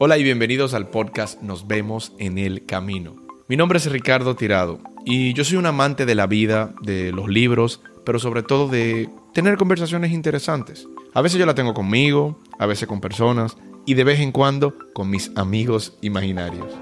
Hola 0.00 0.16
y 0.16 0.22
bienvenidos 0.22 0.74
al 0.74 0.90
podcast 0.90 1.42
Nos 1.42 1.66
vemos 1.66 2.12
en 2.20 2.38
el 2.38 2.64
camino. 2.64 3.16
Mi 3.48 3.56
nombre 3.56 3.78
es 3.78 3.90
Ricardo 3.90 4.36
Tirado 4.36 4.78
y 5.04 5.32
yo 5.32 5.42
soy 5.42 5.56
un 5.56 5.66
amante 5.66 6.06
de 6.06 6.14
la 6.14 6.28
vida, 6.28 6.72
de 6.82 7.10
los 7.10 7.28
libros, 7.28 7.80
pero 8.06 8.20
sobre 8.20 8.44
todo 8.44 8.68
de 8.68 9.10
tener 9.34 9.56
conversaciones 9.56 10.12
interesantes. 10.12 10.86
A 11.14 11.20
veces 11.20 11.40
yo 11.40 11.46
la 11.46 11.56
tengo 11.56 11.74
conmigo, 11.74 12.40
a 12.60 12.66
veces 12.66 12.86
con 12.86 13.00
personas 13.00 13.56
y 13.86 13.94
de 13.94 14.04
vez 14.04 14.20
en 14.20 14.30
cuando 14.30 14.76
con 14.94 15.10
mis 15.10 15.32
amigos 15.34 15.98
imaginarios. 16.00 16.72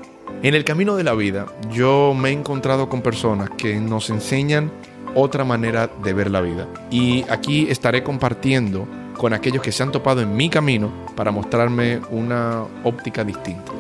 En 0.43 0.55
el 0.55 0.64
camino 0.64 0.95
de 0.95 1.05
la 1.05 1.14
vida 1.14 1.46
yo 1.73 2.12
me 2.12 2.29
he 2.29 2.33
encontrado 2.33 2.91
con 2.91 3.01
personas 3.01 3.48
que 3.57 3.77
nos 3.77 4.11
enseñan 4.11 4.71
otra 5.14 5.43
manera 5.43 5.91
de 6.05 6.12
ver 6.12 6.30
la 6.30 6.43
vida. 6.43 6.69
Y 6.91 7.25
aquí 7.30 7.67
estaré 7.71 8.03
compartiendo 8.03 8.87
con 9.17 9.33
aquellos 9.33 9.62
que 9.62 9.73
se 9.73 9.83
han 9.83 9.93
topado 9.93 10.21
en 10.21 10.37
mi 10.37 10.51
camino 10.51 10.93
para 11.17 11.30
mostrarme 11.30 12.01
una 12.11 12.62
óptica 12.85 13.25
distinta. 13.25 13.73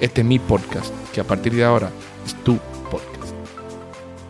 Este 0.00 0.22
es 0.22 0.26
mi 0.26 0.38
podcast, 0.38 0.92
que 1.12 1.20
a 1.20 1.24
partir 1.24 1.54
de 1.54 1.64
ahora 1.64 1.90
es 2.26 2.34
tu 2.42 2.58
podcast. 2.90 3.34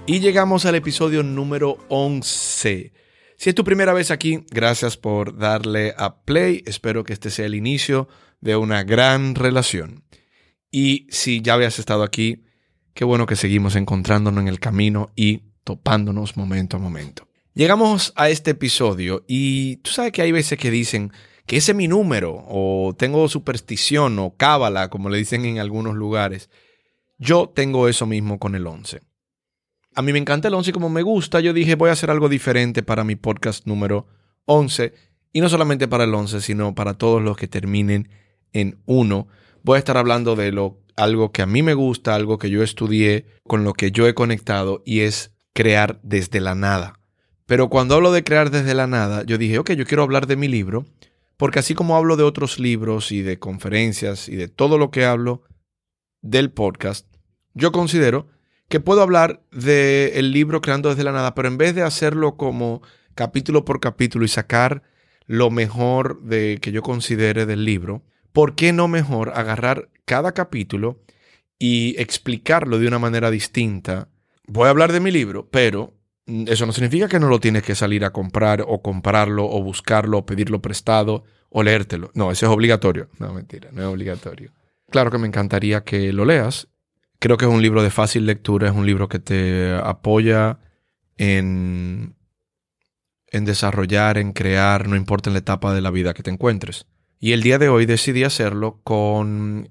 Y 0.06 0.20
llegamos 0.20 0.66
al 0.66 0.74
episodio 0.74 1.22
número 1.22 1.78
11. 1.88 2.92
Si 3.36 3.48
es 3.48 3.54
tu 3.54 3.64
primera 3.64 3.92
vez 3.92 4.10
aquí, 4.10 4.44
gracias 4.50 4.96
por 4.96 5.36
darle 5.36 5.94
a 5.96 6.20
play. 6.20 6.62
Espero 6.66 7.04
que 7.04 7.14
este 7.14 7.30
sea 7.30 7.46
el 7.46 7.54
inicio 7.54 8.08
de 8.40 8.56
una 8.56 8.84
gran 8.84 9.34
relación. 9.34 10.04
Y 10.70 11.06
si 11.10 11.40
ya 11.40 11.54
habías 11.54 11.78
estado 11.78 12.02
aquí, 12.02 12.44
qué 12.94 13.04
bueno 13.04 13.26
que 13.26 13.36
seguimos 13.36 13.74
encontrándonos 13.76 14.42
en 14.42 14.48
el 14.48 14.60
camino 14.60 15.10
y 15.16 15.42
topándonos 15.64 16.36
momento 16.36 16.76
a 16.76 16.80
momento. 16.80 17.26
Llegamos 17.54 18.14
a 18.16 18.30
este 18.30 18.52
episodio 18.52 19.24
y 19.28 19.76
tú 19.76 19.90
sabes 19.90 20.12
que 20.12 20.22
hay 20.22 20.32
veces 20.32 20.58
que 20.58 20.70
dicen 20.70 21.12
que 21.44 21.58
ese 21.58 21.72
es 21.72 21.76
mi 21.76 21.86
número 21.86 22.42
o 22.48 22.94
tengo 22.96 23.28
superstición 23.28 24.18
o 24.18 24.34
cábala, 24.38 24.88
como 24.88 25.10
le 25.10 25.18
dicen 25.18 25.44
en 25.44 25.58
algunos 25.58 25.94
lugares. 25.94 26.48
Yo 27.18 27.52
tengo 27.54 27.88
eso 27.88 28.06
mismo 28.06 28.38
con 28.38 28.54
el 28.54 28.66
11. 28.66 29.02
A 29.94 30.00
mí 30.00 30.12
me 30.14 30.18
encanta 30.18 30.48
el 30.48 30.54
11 30.54 30.70
y 30.70 30.72
como 30.72 30.88
me 30.88 31.02
gusta, 31.02 31.40
yo 31.40 31.52
dije 31.52 31.74
voy 31.74 31.90
a 31.90 31.92
hacer 31.92 32.10
algo 32.10 32.30
diferente 32.30 32.82
para 32.82 33.04
mi 33.04 33.16
podcast 33.16 33.66
número 33.66 34.06
11 34.46 34.94
y 35.34 35.42
no 35.42 35.50
solamente 35.50 35.88
para 35.88 36.04
el 36.04 36.14
11, 36.14 36.40
sino 36.40 36.74
para 36.74 36.94
todos 36.94 37.20
los 37.20 37.36
que 37.36 37.48
terminen 37.48 38.08
en 38.54 38.80
1. 38.86 39.28
Voy 39.62 39.76
a 39.76 39.78
estar 39.78 39.98
hablando 39.98 40.36
de 40.36 40.52
lo 40.52 40.80
algo 40.96 41.32
que 41.32 41.42
a 41.42 41.46
mí 41.46 41.62
me 41.62 41.74
gusta, 41.74 42.14
algo 42.14 42.38
que 42.38 42.48
yo 42.48 42.62
estudié, 42.62 43.26
con 43.46 43.62
lo 43.62 43.74
que 43.74 43.90
yo 43.90 44.08
he 44.08 44.14
conectado 44.14 44.82
y 44.86 45.00
es 45.00 45.32
crear 45.52 46.00
desde 46.02 46.40
la 46.40 46.54
nada. 46.54 47.01
Pero 47.52 47.68
cuando 47.68 47.96
hablo 47.96 48.12
de 48.12 48.24
crear 48.24 48.50
desde 48.50 48.72
la 48.72 48.86
nada, 48.86 49.24
yo 49.24 49.36
dije, 49.36 49.58
ok, 49.58 49.72
yo 49.72 49.84
quiero 49.84 50.02
hablar 50.02 50.26
de 50.26 50.36
mi 50.36 50.48
libro, 50.48 50.86
porque 51.36 51.58
así 51.58 51.74
como 51.74 51.98
hablo 51.98 52.16
de 52.16 52.22
otros 52.22 52.58
libros 52.58 53.12
y 53.12 53.20
de 53.20 53.38
conferencias 53.38 54.30
y 54.30 54.36
de 54.36 54.48
todo 54.48 54.78
lo 54.78 54.90
que 54.90 55.04
hablo 55.04 55.42
del 56.22 56.50
podcast, 56.50 57.06
yo 57.52 57.70
considero 57.70 58.26
que 58.70 58.80
puedo 58.80 59.02
hablar 59.02 59.42
del 59.50 60.32
libro 60.32 60.62
Creando 60.62 60.88
desde 60.88 61.04
la 61.04 61.12
nada, 61.12 61.34
pero 61.34 61.46
en 61.46 61.58
vez 61.58 61.74
de 61.74 61.82
hacerlo 61.82 62.38
como 62.38 62.80
capítulo 63.14 63.66
por 63.66 63.80
capítulo 63.80 64.24
y 64.24 64.28
sacar 64.28 64.82
lo 65.26 65.50
mejor 65.50 66.22
de 66.22 66.58
que 66.58 66.72
yo 66.72 66.80
considere 66.80 67.44
del 67.44 67.66
libro, 67.66 68.02
¿por 68.32 68.54
qué 68.54 68.72
no 68.72 68.88
mejor 68.88 69.30
agarrar 69.34 69.90
cada 70.06 70.32
capítulo 70.32 71.02
y 71.58 72.00
explicarlo 72.00 72.78
de 72.78 72.88
una 72.88 72.98
manera 72.98 73.30
distinta 73.30 74.08
voy 74.46 74.68
a 74.68 74.70
hablar 74.70 74.90
de 74.90 75.00
mi 75.00 75.10
libro, 75.10 75.50
pero 75.50 75.92
eso 76.26 76.66
no 76.66 76.72
significa 76.72 77.08
que 77.08 77.18
no 77.18 77.28
lo 77.28 77.40
tienes 77.40 77.62
que 77.62 77.74
salir 77.74 78.04
a 78.04 78.12
comprar 78.12 78.64
o 78.66 78.80
comprarlo 78.82 79.44
o 79.44 79.62
buscarlo 79.62 80.18
o 80.18 80.26
pedirlo 80.26 80.62
prestado 80.62 81.24
o 81.50 81.62
leértelo. 81.62 82.10
No, 82.14 82.30
eso 82.30 82.46
es 82.46 82.52
obligatorio. 82.52 83.08
No, 83.18 83.32
mentira, 83.32 83.70
no 83.72 83.82
es 83.82 83.88
obligatorio. 83.88 84.52
Claro 84.90 85.10
que 85.10 85.18
me 85.18 85.26
encantaría 85.26 85.84
que 85.84 86.12
lo 86.12 86.24
leas. 86.24 86.68
Creo 87.18 87.36
que 87.36 87.44
es 87.44 87.50
un 87.50 87.62
libro 87.62 87.82
de 87.82 87.90
fácil 87.90 88.26
lectura, 88.26 88.68
es 88.68 88.74
un 88.74 88.86
libro 88.86 89.08
que 89.08 89.18
te 89.18 89.72
apoya 89.74 90.58
en, 91.16 92.16
en 93.28 93.44
desarrollar, 93.44 94.18
en 94.18 94.32
crear, 94.32 94.88
no 94.88 94.96
importa 94.96 95.30
en 95.30 95.34
la 95.34 95.40
etapa 95.40 95.72
de 95.74 95.80
la 95.80 95.90
vida 95.90 96.14
que 96.14 96.22
te 96.22 96.30
encuentres. 96.30 96.86
Y 97.18 97.32
el 97.32 97.42
día 97.42 97.58
de 97.58 97.68
hoy 97.68 97.86
decidí 97.86 98.24
hacerlo 98.24 98.80
con 98.82 99.70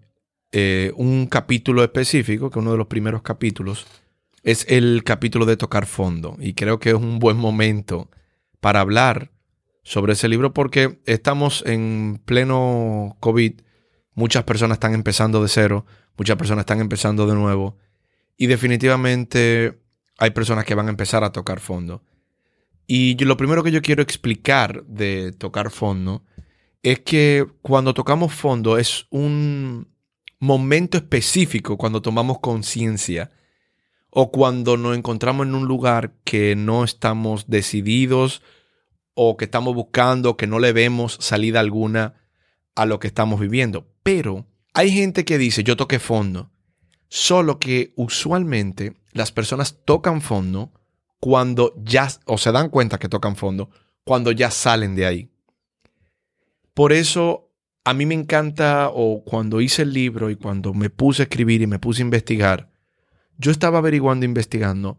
eh, 0.53 0.91
un 0.95 1.27
capítulo 1.27 1.83
específico, 1.83 2.49
que 2.49 2.59
uno 2.59 2.71
de 2.71 2.77
los 2.77 2.87
primeros 2.87 3.21
capítulos 3.21 3.85
es 4.43 4.65
el 4.69 5.03
capítulo 5.03 5.45
de 5.45 5.57
tocar 5.57 5.85
fondo. 5.85 6.37
Y 6.39 6.53
creo 6.53 6.79
que 6.79 6.89
es 6.89 6.95
un 6.95 7.19
buen 7.19 7.37
momento 7.37 8.09
para 8.59 8.79
hablar 8.79 9.31
sobre 9.83 10.13
ese 10.13 10.27
libro 10.27 10.53
porque 10.53 10.99
estamos 11.05 11.63
en 11.65 12.21
pleno 12.25 13.17
COVID. 13.19 13.61
Muchas 14.13 14.43
personas 14.43 14.75
están 14.75 14.93
empezando 14.93 15.41
de 15.41 15.49
cero, 15.49 15.85
muchas 16.17 16.37
personas 16.37 16.63
están 16.63 16.79
empezando 16.79 17.27
de 17.27 17.35
nuevo. 17.35 17.77
Y 18.37 18.47
definitivamente 18.47 19.79
hay 20.17 20.31
personas 20.31 20.65
que 20.65 20.75
van 20.75 20.87
a 20.87 20.91
empezar 20.91 21.23
a 21.23 21.31
tocar 21.31 21.59
fondo. 21.59 22.03
Y 22.87 23.15
lo 23.23 23.37
primero 23.37 23.63
que 23.63 23.71
yo 23.71 23.81
quiero 23.81 24.01
explicar 24.01 24.83
de 24.85 25.31
tocar 25.31 25.69
fondo 25.71 26.25
es 26.83 26.99
que 26.99 27.47
cuando 27.61 27.93
tocamos 27.93 28.33
fondo 28.33 28.77
es 28.77 29.05
un 29.11 29.87
momento 30.39 30.97
específico 30.97 31.77
cuando 31.77 32.01
tomamos 32.01 32.39
conciencia 32.39 33.31
o 34.11 34.31
cuando 34.31 34.77
nos 34.77 34.95
encontramos 34.95 35.47
en 35.47 35.55
un 35.55 35.65
lugar 35.65 36.13
que 36.23 36.55
no 36.55 36.83
estamos 36.83 37.47
decididos 37.47 38.41
o 39.13 39.37
que 39.37 39.45
estamos 39.45 39.73
buscando, 39.73 40.37
que 40.37 40.47
no 40.47 40.59
le 40.59 40.73
vemos 40.73 41.17
salida 41.19 41.61
alguna 41.61 42.15
a 42.75 42.85
lo 42.85 42.99
que 42.99 43.07
estamos 43.07 43.39
viviendo. 43.39 43.87
Pero 44.03 44.45
hay 44.73 44.91
gente 44.91 45.25
que 45.25 45.37
dice, 45.37 45.63
yo 45.63 45.77
toqué 45.77 45.99
fondo, 45.99 46.51
solo 47.07 47.57
que 47.57 47.93
usualmente 47.95 48.97
las 49.13 49.31
personas 49.31 49.79
tocan 49.85 50.21
fondo 50.21 50.71
cuando 51.19 51.73
ya, 51.83 52.09
o 52.25 52.37
se 52.37 52.51
dan 52.51 52.69
cuenta 52.69 52.99
que 52.99 53.09
tocan 53.09 53.35
fondo, 53.35 53.69
cuando 54.03 54.31
ya 54.31 54.51
salen 54.51 54.95
de 54.95 55.05
ahí. 55.05 55.29
Por 56.73 56.91
eso 56.91 57.49
a 57.83 57.93
mí 57.93 58.05
me 58.05 58.15
encanta, 58.15 58.89
o 58.93 59.23
cuando 59.23 59.61
hice 59.61 59.83
el 59.83 59.93
libro 59.93 60.29
y 60.29 60.35
cuando 60.35 60.73
me 60.73 60.89
puse 60.89 61.21
a 61.21 61.23
escribir 61.23 61.61
y 61.61 61.67
me 61.67 61.79
puse 61.79 62.01
a 62.01 62.05
investigar, 62.05 62.70
yo 63.37 63.51
estaba 63.51 63.79
averiguando, 63.79 64.25
investigando, 64.25 64.97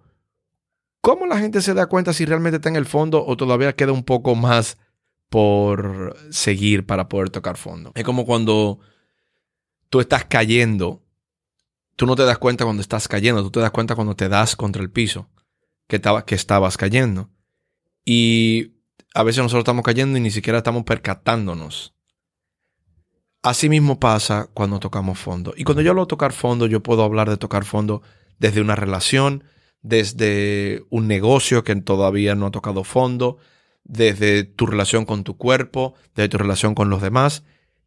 ¿cómo 1.00 1.26
la 1.26 1.38
gente 1.38 1.62
se 1.62 1.75
da 1.75 1.87
cuenta 1.87 2.12
si 2.12 2.25
realmente 2.25 2.56
está 2.56 2.69
en 2.69 2.76
el 2.76 2.87
fondo 2.87 3.25
o 3.25 3.37
todavía 3.37 3.75
queda 3.75 3.93
un 3.93 4.04
poco 4.04 4.34
más 4.34 4.78
por 5.28 6.16
seguir 6.31 6.87
para 6.87 7.09
poder 7.09 7.31
tocar 7.31 7.56
fondo? 7.56 7.93
Es 7.94 8.04
como 8.04 8.25
cuando 8.25 8.81
tú 9.88 10.00
estás 10.00 10.25
cayendo, 10.25 11.03
tú 11.97 12.06
no 12.06 12.16
te 12.16 12.25
das 12.25 12.38
cuenta 12.38 12.65
cuando 12.65 12.81
estás 12.82 13.09
cayendo, 13.09 13.43
tú 13.43 13.50
te 13.50 13.60
das 13.60 13.70
cuenta 13.70 13.94
cuando 13.94 14.16
te 14.16 14.28
das 14.28 14.56
contra 14.56 14.82
el 14.82 14.91
piso 14.91 15.28
que, 15.87 16.00
que 16.26 16.34
estabas 16.34 16.76
cayendo. 16.76 17.31
Y 18.04 18.72
a 19.14 19.22
veces 19.22 19.43
nosotros 19.43 19.62
estamos 19.62 19.84
cayendo 19.84 20.19
y 20.19 20.20
ni 20.20 20.31
siquiera 20.31 20.59
estamos 20.59 20.84
percatándonos. 20.84 21.94
Así 23.43 23.69
mismo 23.69 23.99
pasa 23.99 24.49
cuando 24.54 24.78
tocamos 24.78 25.19
fondo. 25.19 25.53
Y 25.56 25.64
cuando 25.64 25.82
yo 25.82 25.91
hablo 25.91 26.03
de 26.03 26.09
tocar 26.09 26.32
fondo, 26.32 26.66
yo 26.66 26.82
puedo 26.82 27.03
hablar 27.03 27.28
de 27.28 27.37
tocar 27.37 27.64
fondo 27.64 28.03
desde 28.42 28.60
una 28.60 28.75
relación, 28.75 29.44
desde 29.82 30.82
un 30.91 31.06
negocio 31.06 31.62
que 31.62 31.76
todavía 31.76 32.34
no 32.34 32.47
ha 32.47 32.50
tocado 32.50 32.82
fondo, 32.82 33.38
desde 33.84 34.42
tu 34.42 34.66
relación 34.66 35.04
con 35.04 35.22
tu 35.22 35.36
cuerpo, 35.36 35.94
desde 36.16 36.28
tu 36.28 36.38
relación 36.38 36.75
con 36.75 36.91
los 36.91 37.00
demás. 37.00 37.44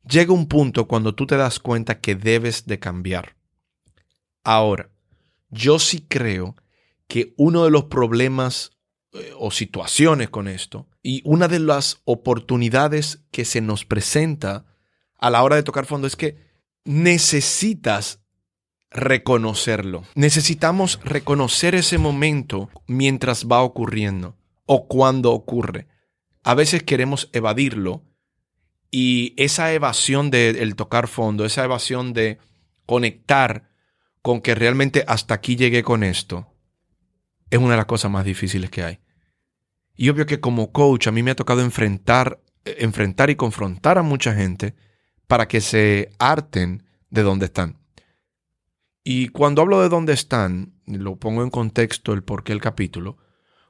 Llega 0.09 0.31
un 0.31 0.47
punto 0.47 0.87
cuando 0.87 1.13
tú 1.13 1.27
te 1.27 1.35
das 1.35 1.59
cuenta 1.59 1.99
que 1.99 2.15
debes 2.15 2.65
de 2.67 2.79
cambiar. 2.79 3.35
Ahora, 4.45 4.91
yo 5.49 5.77
sí 5.77 6.05
creo 6.07 6.55
que 7.07 7.33
uno 7.35 7.65
de 7.65 7.71
los 7.71 7.85
problemas 7.85 8.71
eh, 9.11 9.33
o 9.37 9.51
situaciones 9.51 10.29
con 10.29 10.47
esto 10.47 10.87
y 11.03 11.21
una 11.25 11.49
de 11.49 11.59
las 11.59 12.01
oportunidades 12.05 13.25
que 13.31 13.43
se 13.43 13.59
nos 13.59 13.83
presenta 13.83 14.65
a 15.17 15.29
la 15.29 15.43
hora 15.43 15.57
de 15.57 15.63
tocar 15.63 15.85
fondo 15.85 16.07
es 16.07 16.15
que 16.15 16.37
necesitas 16.85 18.24
reconocerlo. 18.91 20.03
Necesitamos 20.15 20.99
reconocer 21.03 21.75
ese 21.75 21.97
momento 21.97 22.69
mientras 22.87 23.45
va 23.47 23.61
ocurriendo 23.61 24.35
o 24.65 24.87
cuando 24.87 25.31
ocurre. 25.31 25.87
A 26.43 26.53
veces 26.53 26.83
queremos 26.83 27.29
evadirlo 27.33 28.03
y 28.91 29.33
esa 29.37 29.73
evasión 29.73 30.31
del 30.31 30.75
tocar 30.75 31.07
fondo, 31.07 31.45
esa 31.45 31.63
evasión 31.63 32.13
de 32.13 32.37
conectar 32.85 33.69
con 34.21 34.41
que 34.41 34.55
realmente 34.55 35.03
hasta 35.07 35.33
aquí 35.33 35.55
llegué 35.55 35.83
con 35.83 36.03
esto, 36.03 36.47
es 37.49 37.59
una 37.59 37.71
de 37.71 37.77
las 37.77 37.85
cosas 37.85 38.09
más 38.09 38.25
difíciles 38.25 38.69
que 38.69 38.83
hay. 38.83 38.99
Y 39.95 40.09
obvio 40.09 40.25
que 40.25 40.39
como 40.39 40.71
coach 40.71 41.07
a 41.07 41.11
mí 41.11 41.23
me 41.23 41.31
ha 41.31 41.35
tocado 41.35 41.61
enfrentar, 41.61 42.39
enfrentar 42.65 43.29
y 43.29 43.35
confrontar 43.35 43.97
a 43.97 44.03
mucha 44.03 44.33
gente 44.33 44.75
para 45.27 45.47
que 45.47 45.61
se 45.61 46.11
harten 46.19 46.83
de 47.09 47.23
donde 47.23 47.45
están. 47.45 47.77
Y 49.07 49.27
cuando 49.27 49.61
hablo 49.61 49.81
de 49.81 49.89
dónde 49.89 50.13
están, 50.13 50.73
lo 50.87 51.17
pongo 51.17 51.43
en 51.43 51.51
contexto 51.51 52.11
el 52.11 52.23
porqué 52.23 52.53
el 52.53 52.59
capítulo, 52.59 53.17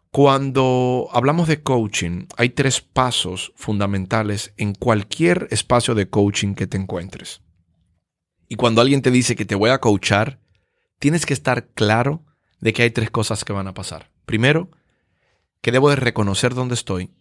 cuando 0.10 1.10
hablamos 1.12 1.50
de 1.50 1.62
coaching, 1.62 2.28
hay 2.38 2.52
tres 2.52 2.80
pasos 2.80 3.52
fundamentales 3.58 4.54
en 4.56 4.74
cualquier 4.74 5.50
espacio 5.52 5.94
de 5.94 6.10
coaching 6.10 6.56
que 6.56 6.68
te 6.68 6.78
encuentres. 6.78 7.42
Y 8.48 8.56
cuando 8.56 8.80
alguien 8.80 9.02
te 9.02 9.12
dice 9.12 9.36
que 9.36 9.44
te 9.44 9.56
voy 9.56 9.72
a 9.72 9.82
coachar, 9.82 10.40
tienes 11.00 11.26
que 11.26 11.34
estar 11.34 11.68
claro 11.68 12.24
de 12.62 12.72
que 12.72 12.84
hay 12.84 12.92
tres 12.92 13.12
cosas 13.12 13.44
que 13.44 13.52
van 13.52 13.68
a 13.68 13.74
pasar. 13.74 14.10
Primero, 14.26 14.72
que 15.60 15.74
debo 15.74 15.90
de 15.90 15.98
reconocer 15.98 16.54
dónde 16.54 16.76
estoy. 16.76 17.12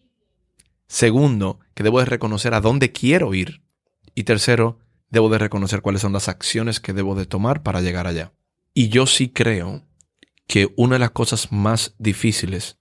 Segundo, 0.86 1.58
que 1.74 1.82
debo 1.82 1.98
de 1.98 2.04
reconocer 2.04 2.54
a 2.54 2.60
dónde 2.60 2.92
quiero 2.92 3.34
ir. 3.34 3.64
Y 4.14 4.22
tercero, 4.22 4.78
debo 5.14 5.30
de 5.30 5.38
reconocer 5.38 5.80
cuáles 5.80 6.02
son 6.02 6.12
las 6.12 6.28
acciones 6.28 6.80
que 6.80 6.92
debo 6.92 7.14
de 7.14 7.24
tomar 7.24 7.62
para 7.62 7.80
llegar 7.80 8.06
allá. 8.06 8.32
Y 8.74 8.88
yo 8.88 9.06
sí 9.06 9.30
creo 9.30 9.86
que 10.46 10.74
una 10.76 10.96
de 10.96 10.98
las 10.98 11.12
cosas 11.12 11.52
más 11.52 11.94
difíciles 11.98 12.78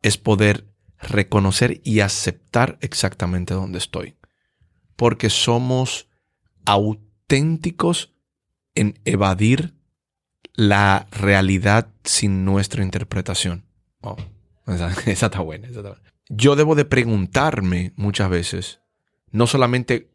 es 0.00 0.16
poder 0.16 0.72
reconocer 0.98 1.80
y 1.84 2.00
aceptar 2.00 2.78
exactamente 2.80 3.52
dónde 3.52 3.78
estoy. 3.78 4.16
Porque 4.96 5.28
somos 5.28 6.08
auténticos 6.64 8.14
en 8.74 8.98
evadir 9.04 9.74
la 10.54 11.08
realidad 11.10 11.92
sin 12.04 12.44
nuestra 12.44 12.82
interpretación. 12.82 13.66
Esa, 14.66 14.88
está 15.26 15.40
buena, 15.40 15.68
esa 15.68 15.80
está 15.80 15.90
buena. 15.90 16.12
Yo 16.30 16.56
debo 16.56 16.74
de 16.74 16.86
preguntarme 16.86 17.92
muchas 17.96 18.30
veces, 18.30 18.80
no 19.30 19.46
solamente 19.46 20.13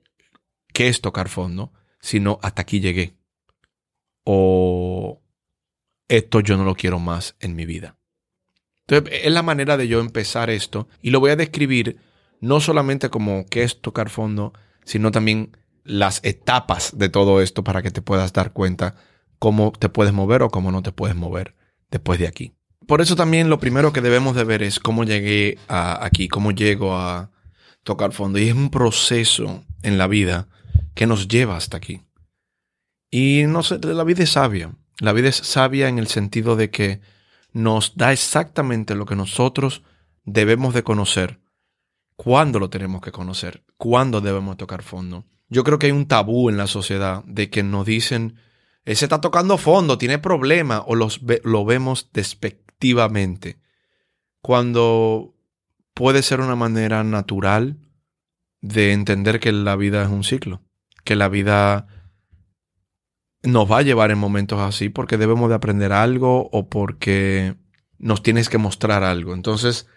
qué 0.74 0.88
es 0.88 1.02
tocar 1.02 1.30
fondo, 1.30 1.74
sino 2.00 2.40
hasta 2.42 2.62
aquí 2.62 2.80
llegué. 2.80 3.16
O 4.24 5.22
esto 6.08 6.40
yo 6.42 6.58
no 6.58 6.64
lo 6.64 6.76
quiero 6.76 7.00
más 7.00 7.36
en 7.40 7.56
mi 7.56 7.66
vida. 7.66 7.98
Entonces, 8.88 9.22
es 9.24 9.32
la 9.32 9.44
manera 9.44 9.78
de 9.78 9.88
yo 9.88 10.00
empezar 10.00 10.50
esto 10.50 10.88
y 11.02 11.12
lo 11.12 11.20
voy 11.20 11.32
a 11.32 11.36
describir 11.36 11.98
no 12.42 12.60
solamente 12.60 13.10
como 13.10 13.46
qué 13.46 13.64
es 13.64 13.82
tocar 13.82 14.10
fondo, 14.10 14.54
sino 14.84 15.12
también 15.12 15.58
las 15.84 16.22
etapas 16.24 16.98
de 16.98 17.10
todo 17.10 17.42
esto 17.42 17.64
para 17.64 17.82
que 17.82 17.92
te 17.92 18.02
puedas 18.02 18.34
dar 18.34 18.54
cuenta 18.54 18.96
cómo 19.38 19.72
te 19.72 19.90
puedes 19.90 20.14
mover 20.14 20.44
o 20.44 20.50
cómo 20.50 20.72
no 20.72 20.82
te 20.82 20.92
puedes 20.92 21.16
mover 21.16 21.56
después 21.92 22.20
de 22.20 22.28
aquí. 22.28 22.54
Por 22.88 23.02
eso 23.02 23.16
también 23.16 23.50
lo 23.50 23.60
primero 23.60 23.94
que 23.94 24.02
debemos 24.02 24.36
de 24.36 24.44
ver 24.44 24.64
es 24.64 24.80
cómo 24.80 25.04
llegué 25.04 25.58
aquí, 25.68 26.28
cómo 26.28 26.52
llego 26.52 26.96
a 26.96 27.32
tocar 27.84 28.14
fondo. 28.14 28.40
Y 28.40 28.50
es 28.50 28.56
un 28.56 28.72
proceso 28.72 29.64
en 29.84 29.98
la 29.98 30.08
vida 30.08 30.48
que 31.00 31.08
nos 31.08 31.30
lleva 31.30 31.56
hasta 31.56 31.78
aquí. 31.78 32.02
Y 33.10 33.44
no 33.48 33.64
sé, 33.64 33.80
la 33.80 34.04
vida 34.04 34.24
es 34.24 34.32
sabia. 34.32 34.76
La 35.00 35.14
vida 35.14 35.30
es 35.30 35.38
sabia 35.38 35.88
en 35.88 35.98
el 35.98 36.08
sentido 36.08 36.58
de 36.58 36.72
que 36.72 37.00
nos 37.54 37.96
da 37.96 38.12
exactamente 38.12 38.96
lo 38.96 39.06
que 39.06 39.16
nosotros 39.16 39.82
debemos 40.26 40.74
de 40.74 40.84
conocer, 40.84 41.40
cuándo 42.18 42.60
lo 42.60 42.70
tenemos 42.70 43.00
que 43.00 43.14
conocer, 43.14 43.64
cuándo 43.78 44.20
debemos 44.20 44.58
tocar 44.58 44.84
fondo. 44.84 45.24
Yo 45.48 45.64
creo 45.64 45.80
que 45.80 45.86
hay 45.86 45.94
un 45.94 46.06
tabú 46.06 46.50
en 46.50 46.58
la 46.58 46.68
sociedad 46.68 47.24
de 47.24 47.50
que 47.50 47.64
nos 47.64 47.86
dicen, 47.86 48.36
ese 48.84 49.06
está 49.06 49.22
tocando 49.22 49.58
fondo, 49.58 49.98
tiene 49.98 50.20
problemas, 50.20 50.84
o 50.86 50.96
los 50.96 51.22
lo 51.46 51.64
vemos 51.64 52.10
despectivamente, 52.12 53.62
cuando 54.42 55.34
puede 55.94 56.24
ser 56.24 56.42
una 56.42 56.58
manera 56.58 57.06
natural 57.06 57.78
de 58.60 58.92
entender 58.92 59.40
que 59.40 59.54
la 59.54 59.78
vida 59.78 60.04
es 60.04 60.10
un 60.10 60.26
ciclo, 60.26 60.62
que 61.04 61.16
la 61.16 61.30
vida 61.30 61.88
nos 63.44 63.72
va 63.72 63.80
a 63.80 63.84
llevar 63.84 64.12
en 64.12 64.18
momentos 64.18 64.60
así 64.60 64.90
porque 64.90 65.18
debemos 65.18 65.50
de 65.50 65.56
aprender 65.56 65.92
algo 65.92 66.50
o 66.52 66.70
porque 66.70 67.56
nos 67.98 68.24
tienes 68.24 68.50
que 68.50 68.58
mostrar 68.58 69.04
algo. 69.04 69.34
Entonces, 69.34 69.88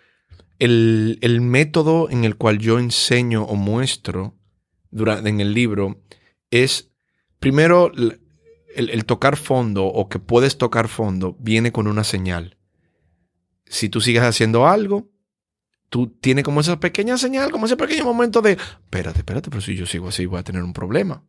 el, 0.59 1.41
método 1.41 2.09
en 2.11 2.25
el 2.25 2.37
cual 2.37 2.59
yo 2.59 2.79
enseño 2.79 3.45
o 3.45 3.57
muestro 3.57 4.37
durante, 4.91 5.29
en 5.29 5.41
el 5.41 5.55
libro 5.55 6.03
es, 6.51 6.93
primero, 7.39 7.91
el, 7.95 8.21
el 8.77 9.05
tocar 9.05 9.37
fondo 9.37 9.87
o 9.87 10.09
que 10.09 10.19
puedes 10.19 10.59
tocar 10.59 10.89
fondo 10.89 11.37
viene 11.41 11.73
con 11.73 11.87
una 11.87 12.05
señal. 12.05 12.59
Si 13.67 13.89
tú 13.89 14.01
sigues 14.01 14.23
haciendo 14.23 14.69
algo, 14.69 15.12
tú 15.93 16.07
tienes 16.07 16.43
como 16.43 16.63
esa 16.63 16.81
pequeña 16.81 17.19
señal, 17.19 17.51
como 17.51 17.67
ese 17.67 17.77
pequeño 17.77 18.05
momento 18.05 18.41
de, 18.41 18.53
espérate, 18.53 19.19
espérate, 19.19 19.51
pero 19.51 19.61
si 19.61 19.77
yo 19.77 19.85
sigo 19.85 20.09
así 20.09 20.25
voy 20.25 20.39
a 20.39 20.43
tener 20.43 20.63
un 20.63 20.73
problema. 20.73 21.23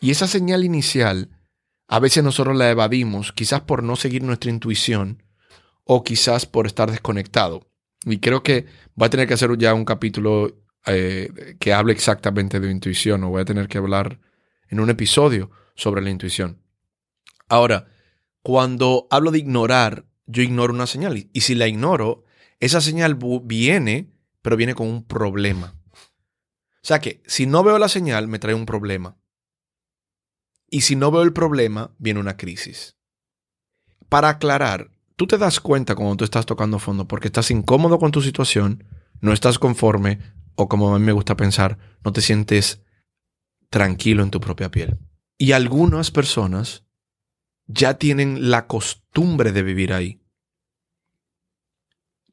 Y 0.00 0.10
esa 0.10 0.26
señal 0.26 0.64
inicial, 0.64 1.28
a 1.86 2.00
veces 2.00 2.24
nosotros 2.24 2.56
la 2.56 2.68
evadimos, 2.68 3.32
quizás 3.32 3.60
por 3.60 3.84
no 3.84 3.94
seguir 3.94 4.24
nuestra 4.24 4.50
intuición 4.50 5.22
o 5.84 6.02
quizás 6.02 6.46
por 6.46 6.66
estar 6.66 6.90
desconectado. 6.90 7.70
Y 8.04 8.18
creo 8.18 8.42
que 8.42 8.66
voy 8.96 9.06
a 9.06 9.10
tener 9.10 9.28
que 9.28 9.34
hacer 9.34 9.56
ya 9.56 9.72
un 9.72 9.84
capítulo 9.84 10.64
eh, 10.86 11.54
que 11.60 11.72
hable 11.72 11.92
exactamente 11.92 12.58
de 12.58 12.72
intuición 12.72 13.22
o 13.22 13.30
voy 13.30 13.42
a 13.42 13.44
tener 13.44 13.68
que 13.68 13.78
hablar 13.78 14.18
en 14.68 14.80
un 14.80 14.90
episodio 14.90 15.52
sobre 15.76 16.02
la 16.02 16.10
intuición. 16.10 16.60
Ahora, 17.48 17.86
cuando 18.42 19.06
hablo 19.12 19.30
de 19.30 19.38
ignorar, 19.38 20.06
yo 20.26 20.42
ignoro 20.42 20.74
una 20.74 20.88
señal. 20.88 21.28
Y 21.32 21.40
si 21.42 21.54
la 21.54 21.68
ignoro, 21.68 22.24
esa 22.60 22.80
señal 22.80 23.18
viene, 23.42 24.12
pero 24.42 24.56
viene 24.56 24.74
con 24.74 24.86
un 24.86 25.04
problema. 25.04 25.74
O 25.92 26.86
sea 26.86 27.00
que 27.00 27.22
si 27.26 27.46
no 27.46 27.62
veo 27.62 27.78
la 27.78 27.88
señal, 27.88 28.28
me 28.28 28.38
trae 28.38 28.54
un 28.54 28.66
problema. 28.66 29.16
Y 30.70 30.82
si 30.82 30.94
no 30.94 31.10
veo 31.10 31.22
el 31.22 31.32
problema, 31.32 31.94
viene 31.98 32.20
una 32.20 32.36
crisis. 32.36 32.96
Para 34.08 34.28
aclarar, 34.28 34.90
tú 35.16 35.26
te 35.26 35.38
das 35.38 35.60
cuenta 35.60 35.94
cuando 35.94 36.16
tú 36.16 36.24
estás 36.24 36.46
tocando 36.46 36.78
fondo 36.78 37.08
porque 37.08 37.28
estás 37.28 37.50
incómodo 37.50 37.98
con 37.98 38.12
tu 38.12 38.22
situación, 38.22 38.84
no 39.20 39.32
estás 39.32 39.58
conforme 39.58 40.20
o 40.54 40.68
como 40.68 40.94
a 40.94 40.98
mí 40.98 41.04
me 41.04 41.12
gusta 41.12 41.36
pensar, 41.36 41.78
no 42.04 42.12
te 42.12 42.20
sientes 42.20 42.82
tranquilo 43.68 44.22
en 44.22 44.30
tu 44.30 44.40
propia 44.40 44.70
piel. 44.70 44.98
Y 45.38 45.52
algunas 45.52 46.10
personas 46.10 46.84
ya 47.66 47.94
tienen 47.94 48.50
la 48.50 48.66
costumbre 48.66 49.52
de 49.52 49.62
vivir 49.62 49.92
ahí. 49.92 50.19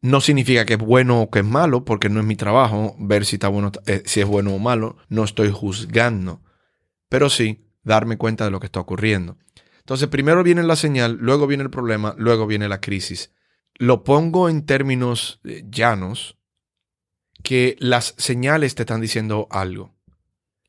No 0.02 0.22
significa 0.22 0.66
que 0.66 0.74
es 0.74 0.80
bueno 0.80 1.22
o 1.22 1.30
que 1.30 1.40
es 1.40 1.46
malo, 1.46 1.86
porque 1.86 2.10
no 2.10 2.20
es 2.20 2.26
mi 2.26 2.36
trabajo 2.36 2.96
ver 3.00 3.26
si, 3.26 3.38
está 3.38 3.48
bueno, 3.48 3.72
eh, 3.86 4.04
si 4.06 4.22
es 4.22 4.28
bueno 4.28 4.54
o 4.54 4.60
malo. 4.60 4.98
No 5.10 5.24
estoy 5.24 5.50
juzgando. 5.52 6.42
Pero 7.10 7.30
sí, 7.30 7.66
darme 7.84 8.18
cuenta 8.18 8.46
de 8.46 8.52
lo 8.52 8.60
que 8.60 8.68
está 8.68 8.80
ocurriendo. 8.80 9.38
Entonces, 9.80 10.10
primero 10.10 10.44
viene 10.44 10.64
la 10.64 10.76
señal, 10.76 11.18
luego 11.20 11.48
viene 11.48 11.64
el 11.64 11.70
problema, 11.70 12.14
luego 12.18 12.46
viene 12.46 12.68
la 12.68 12.82
crisis. 12.82 13.32
Lo 13.76 14.04
pongo 14.04 14.50
en 14.50 14.66
términos 14.66 15.40
eh, 15.46 15.64
llanos, 15.70 16.38
que 17.44 17.78
las 17.80 18.14
señales 18.18 18.76
te 18.76 18.84
están 18.84 19.02
diciendo 19.02 19.48
algo. 19.50 19.96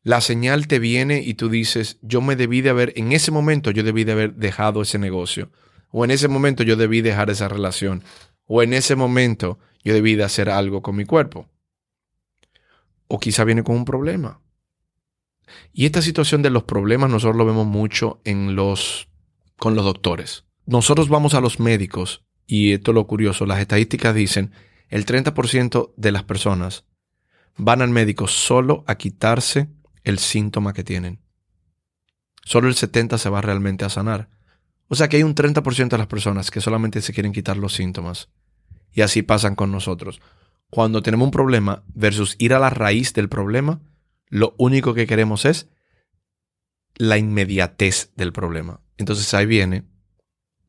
La 0.03 0.21
señal 0.21 0.69
te 0.69 0.79
viene 0.79 1.21
y 1.21 1.35
tú 1.35 1.49
dices, 1.49 1.99
yo 2.03 2.21
me 2.21 2.37
debí 2.37 2.61
de 2.61 2.71
haber, 2.71 2.93
en 2.97 3.13
ese 3.13 3.31
momento 3.31 3.71
yo 3.73 3.83
debí 3.83 4.05
de 4.05 4.13
haber 4.13 4.35
dejado 4.35 4.83
ese 4.83 4.99
negocio, 4.99 5.51
o 5.91 6.05
en 6.05 6.13
ese 6.13 6.29
momento 6.29 6.63
yo 6.63 6.77
debí 6.77 7.01
dejar 7.01 7.31
esa 7.31 7.49
relación, 7.49 8.05
o 8.49 8.63
en 8.63 8.73
ese 8.73 8.97
momento 8.97 9.61
yo 9.85 9.95
debí 9.95 10.17
de 10.17 10.25
hacer 10.25 10.51
algo 10.51 10.83
con 10.83 10.97
mi 10.97 11.05
cuerpo. 11.05 11.49
O 13.07 13.21
quizá 13.21 13.45
viene 13.45 13.63
con 13.63 13.77
un 13.77 13.85
problema. 13.85 14.41
Y 15.73 15.87
esta 15.87 16.03
situación 16.03 16.43
de 16.43 16.51
los 16.51 16.65
problemas 16.65 17.11
nosotros 17.11 17.37
lo 17.37 17.47
vemos 17.47 17.67
mucho 17.67 18.21
en 18.25 18.57
los, 18.57 19.09
con 19.57 19.77
los 19.77 19.85
doctores. 19.85 20.45
Nosotros 20.67 21.09
vamos 21.09 21.35
a 21.35 21.41
los 21.41 21.61
médicos 21.61 22.25
y 22.47 22.73
esto 22.73 22.91
es 22.91 22.95
lo 22.97 23.07
curioso, 23.07 23.47
las 23.47 23.61
estadísticas 23.61 24.15
dicen 24.15 24.53
el 24.89 25.07
30% 25.07 25.93
de 25.97 26.13
las 26.13 26.25
personas 26.25 26.85
van 27.57 27.83
al 27.83 27.91
médico 27.91 28.27
solo 28.27 28.85
a 28.87 28.97
quitarse 28.97 29.69
el 30.05 30.19
síntoma 30.19 30.73
que 30.73 30.85
tienen. 30.85 31.21
Solo 32.45 32.69
el 32.69 32.75
70% 32.75 33.19
se 33.19 33.29
va 33.29 33.43
realmente 33.43 33.85
a 33.85 33.91
sanar. 33.91 34.31
O 34.89 34.95
sea 34.95 35.09
que 35.09 35.19
hay 35.19 35.23
un 35.23 35.35
30% 35.35 35.89
de 35.89 35.99
las 35.99 36.07
personas 36.07 36.51
que 36.51 36.61
solamente 36.61 37.03
se 37.03 37.13
quieren 37.13 37.33
quitar 37.33 37.57
los 37.57 37.75
síntomas. 37.75 38.31
Y 38.93 39.03
así 39.03 39.23
pasan 39.23 39.55
con 39.55 39.71
nosotros. 39.71 40.21
Cuando 40.71 41.03
tenemos 41.03 41.27
un 41.27 41.31
problema 41.31 41.85
versus 41.95 42.37
ir 42.39 42.55
a 42.55 42.59
la 42.59 42.71
raíz 42.71 43.13
del 43.13 43.29
problema, 43.29 43.81
lo 44.29 44.55
único 44.59 44.95
que 44.95 45.07
queremos 45.07 45.45
es 45.45 45.69
la 46.97 47.17
inmediatez 47.17 48.13
del 48.17 48.33
problema. 48.33 48.81
Entonces 48.97 49.33
ahí 49.35 49.47
viene 49.47 49.85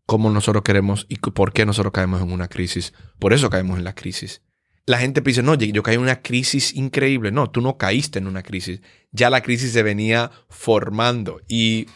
cómo 0.05 0.29
nosotros 0.29 0.63
queremos 0.63 1.05
y 1.09 1.17
por 1.17 1.53
qué 1.53 1.65
nosotros 1.65 1.91
caemos 1.93 2.21
en 2.21 2.31
una 2.31 2.47
crisis. 2.47 2.93
Por 3.19 3.33
eso 3.33 3.49
caemos 3.49 3.77
en 3.77 3.83
la 3.83 3.95
crisis. 3.95 4.41
La 4.85 4.97
gente 4.97 5.21
dice, 5.21 5.43
no, 5.43 5.53
yo 5.53 5.83
caí 5.83 5.95
en 5.95 6.01
una 6.01 6.21
crisis 6.21 6.73
increíble. 6.75 7.31
No, 7.31 7.51
tú 7.51 7.61
no 7.61 7.77
caíste 7.77 8.17
en 8.19 8.27
una 8.27 8.41
crisis. 8.41 8.81
Ya 9.11 9.29
la 9.29 9.41
crisis 9.41 9.71
se 9.71 9.83
venía 9.83 10.31
formando. 10.49 11.41
Y 11.47 11.87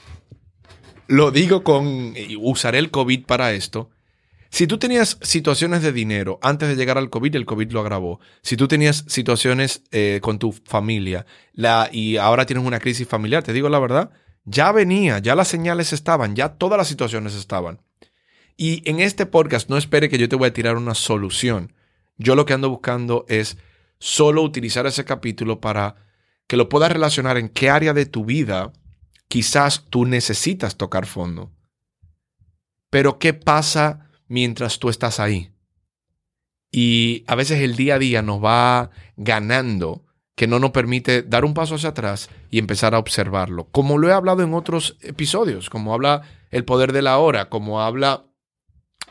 lo 1.08 1.32
digo 1.32 1.64
con, 1.64 2.14
usaré 2.40 2.80
el 2.80 2.92
COVID 2.92 3.26
para 3.26 3.54
esto, 3.54 3.90
si 4.54 4.68
tú 4.68 4.78
tenías 4.78 5.18
situaciones 5.24 5.82
de 5.82 5.92
dinero 5.92 6.38
antes 6.44 6.70
de 6.70 6.76
llegar 6.76 7.00
al 7.00 7.10
COVID, 7.10 7.36
el 7.36 7.48
COVID 7.48 7.72
lo 7.72 7.80
agravó. 7.80 8.20
Si 8.44 8.56
tú 8.56 8.68
tenías 8.68 9.04
situaciones 9.08 9.82
eh, 9.92 10.20
con 10.22 10.38
tu 10.38 10.52
familia 10.52 11.26
la, 11.54 11.90
y 11.92 12.18
ahora 12.18 12.46
tienes 12.46 12.64
una 12.64 12.80
crisis 12.80 13.08
familiar, 13.08 13.42
te 13.42 13.52
digo 13.52 13.68
la 13.68 13.80
verdad, 13.80 14.12
ya 14.46 14.72
venía, 14.72 15.18
ya 15.18 15.34
las 15.34 15.48
señales 15.48 15.92
estaban, 15.92 16.36
ya 16.36 16.50
todas 16.50 16.78
las 16.78 16.88
situaciones 16.88 17.34
estaban. 17.34 17.82
Y 18.56 18.88
en 18.88 19.00
este 19.00 19.26
podcast 19.26 19.72
no 19.72 19.78
espere 19.78 20.08
que 20.08 20.20
yo 20.20 20.30
te 20.30 20.36
voy 20.36 20.50
a 20.50 20.54
tirar 20.54 20.78
una 20.78 20.94
solución. 20.94 21.74
Yo 22.18 22.36
lo 22.36 22.46
que 22.46 22.54
ando 22.54 22.70
buscando 22.70 23.26
es 23.28 23.58
solo 23.98 24.44
utilizar 24.44 24.86
ese 24.86 25.04
capítulo 25.04 25.62
para 25.62 25.96
que 26.46 26.58
lo 26.58 26.70
puedas 26.70 26.92
relacionar 26.92 27.38
en 27.40 27.50
qué 27.50 27.72
área 27.72 27.94
de 27.94 28.06
tu 28.06 28.24
vida 28.24 28.72
quizás 29.34 29.86
tú 29.90 30.06
necesitas 30.06 30.78
tocar 30.78 31.08
fondo. 31.08 31.50
Pero 32.92 33.18
¿qué 33.18 33.34
pasa 33.34 34.12
mientras 34.28 34.78
tú 34.78 34.90
estás 34.90 35.20
ahí? 35.20 35.52
Y 36.72 37.24
a 37.26 37.34
veces 37.34 37.62
el 37.62 37.76
día 37.76 37.96
a 37.96 37.98
día 37.98 38.22
nos 38.22 38.44
va 38.44 38.92
ganando 39.18 40.06
que 40.36 40.46
no 40.46 40.60
nos 40.60 40.70
permite 40.70 41.24
dar 41.24 41.46
un 41.46 41.56
paso 41.56 41.74
hacia 41.74 41.90
atrás 41.90 42.30
y 42.52 42.60
empezar 42.60 42.94
a 42.94 43.00
observarlo. 43.00 43.70
Como 43.72 43.98
lo 43.98 44.08
he 44.08 44.14
hablado 44.14 44.44
en 44.44 44.54
otros 44.54 44.98
episodios, 45.02 45.72
como 45.72 45.96
habla 45.96 46.22
el 46.52 46.64
poder 46.64 46.94
de 46.94 47.02
la 47.02 47.18
hora, 47.18 47.50
como 47.50 47.82
habla 47.82 48.28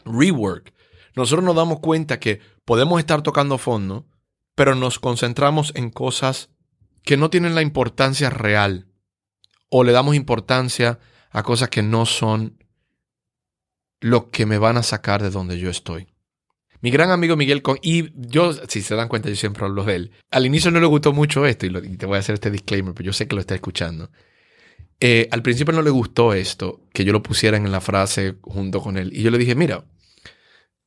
Rework. 0.04 0.72
Nosotros 1.16 1.44
nos 1.44 1.56
damos 1.56 1.80
cuenta 1.80 2.20
que 2.20 2.38
podemos 2.64 3.00
estar 3.00 3.22
tocando 3.22 3.58
fondo, 3.58 4.06
pero 4.54 4.76
nos 4.76 5.00
concentramos 5.00 5.72
en 5.74 5.90
cosas 5.90 6.50
que 7.02 7.16
no 7.16 7.28
tienen 7.28 7.56
la 7.56 7.62
importancia 7.62 8.30
real 8.30 8.86
o 9.74 9.84
le 9.84 9.92
damos 9.92 10.14
importancia 10.14 10.98
a 11.30 11.42
cosas 11.42 11.70
que 11.70 11.82
no 11.82 12.04
son 12.04 12.62
lo 14.00 14.30
que 14.30 14.44
me 14.44 14.58
van 14.58 14.76
a 14.76 14.82
sacar 14.82 15.22
de 15.22 15.30
donde 15.30 15.58
yo 15.58 15.70
estoy. 15.70 16.08
Mi 16.82 16.90
gran 16.90 17.10
amigo 17.10 17.36
Miguel 17.36 17.62
Con, 17.62 17.78
y 17.80 18.10
yo, 18.14 18.52
si 18.68 18.82
se 18.82 18.94
dan 18.94 19.08
cuenta, 19.08 19.30
yo 19.30 19.36
siempre 19.36 19.64
hablo 19.64 19.84
de 19.84 19.94
él. 19.94 20.10
Al 20.30 20.44
inicio 20.44 20.70
no 20.70 20.78
le 20.78 20.86
gustó 20.86 21.14
mucho 21.14 21.46
esto, 21.46 21.64
y, 21.64 21.96
te 21.96 22.04
voy 22.04 22.16
a 22.16 22.20
hacer 22.20 22.34
este 22.34 22.50
disclaimer, 22.50 22.92
pero 22.92 23.06
yo 23.06 23.12
sé 23.14 23.26
que 23.26 23.34
lo 23.34 23.40
está 23.40 23.54
escuchando. 23.54 24.10
Eh, 25.00 25.26
al 25.30 25.42
principio 25.42 25.72
no 25.72 25.80
le 25.80 25.90
gustó 25.90 26.34
esto, 26.34 26.82
que 26.92 27.04
yo 27.04 27.14
lo 27.14 27.22
pusiera 27.22 27.56
en 27.56 27.72
la 27.72 27.80
frase 27.80 28.36
junto 28.42 28.82
con 28.82 28.98
él. 28.98 29.10
Y 29.14 29.22
yo 29.22 29.30
le 29.30 29.38
dije, 29.38 29.54
mira, 29.54 29.86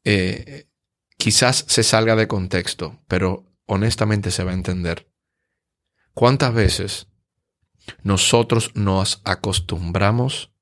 eh, 0.04 0.68
quizás 1.18 1.66
se 1.68 1.82
salga 1.82 2.16
de 2.16 2.28
contexto, 2.28 3.02
pero 3.08 3.52
honestamente 3.66 4.30
se 4.30 4.44
va 4.44 4.52
a 4.52 4.56
entender. 4.56 5.08
¿Cuántas 6.14 6.54
veces 6.54 7.08
nosotros 8.04 8.72
nos 8.76 9.22
acostumbramos 9.26 10.54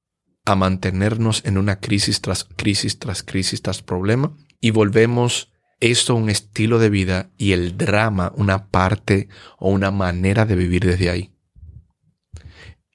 a 0.46 0.56
mantenernos 0.56 1.44
en 1.46 1.58
una 1.58 1.80
crisis 1.80 2.22
tras 2.22 2.44
crisis 2.44 3.00
tras 3.00 3.24
crisis 3.24 3.62
tras 3.62 3.82
problema 3.82 4.36
y 4.60 4.72
volvemos 4.72 5.54
esto 5.80 6.16
un 6.16 6.30
estilo 6.30 6.80
de 6.80 6.90
vida 6.90 7.32
y 7.38 7.52
el 7.52 7.78
drama 7.78 8.32
una 8.36 8.68
parte 8.70 9.28
o 9.58 9.70
una 9.70 9.92
manera 9.92 10.46
de 10.46 10.56
vivir 10.56 10.86
desde 10.86 11.10
ahí. 11.10 11.34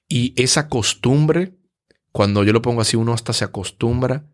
Y 0.07 0.33
esa 0.41 0.69
costumbre, 0.69 1.55
cuando 2.11 2.43
yo 2.43 2.51
lo 2.51 2.63
pongo 2.63 2.81
así, 2.81 2.97
uno 2.97 3.13
hasta 3.13 3.31
se 3.31 3.45
acostumbra, 3.45 4.27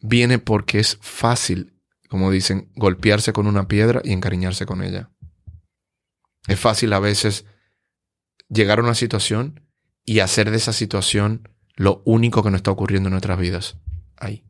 viene 0.00 0.40
porque 0.40 0.80
es 0.80 0.98
fácil, 1.00 1.80
como 2.08 2.32
dicen, 2.32 2.72
golpearse 2.74 3.32
con 3.32 3.46
una 3.46 3.68
piedra 3.68 4.00
y 4.02 4.12
encariñarse 4.12 4.66
con 4.66 4.82
ella. 4.82 5.12
Es 6.48 6.58
fácil 6.58 6.92
a 6.92 6.98
veces 6.98 7.46
llegar 8.52 8.78
a 8.78 8.82
una 8.82 8.94
situación 8.94 9.60
y 10.04 10.20
hacer 10.20 10.50
de 10.50 10.56
esa 10.56 10.72
situación 10.72 11.48
lo 11.74 12.02
único 12.04 12.42
que 12.42 12.50
nos 12.50 12.58
está 12.58 12.70
ocurriendo 12.70 13.08
en 13.08 13.12
nuestras 13.12 13.38
vidas. 13.38 13.76
Ahí. 14.16 14.44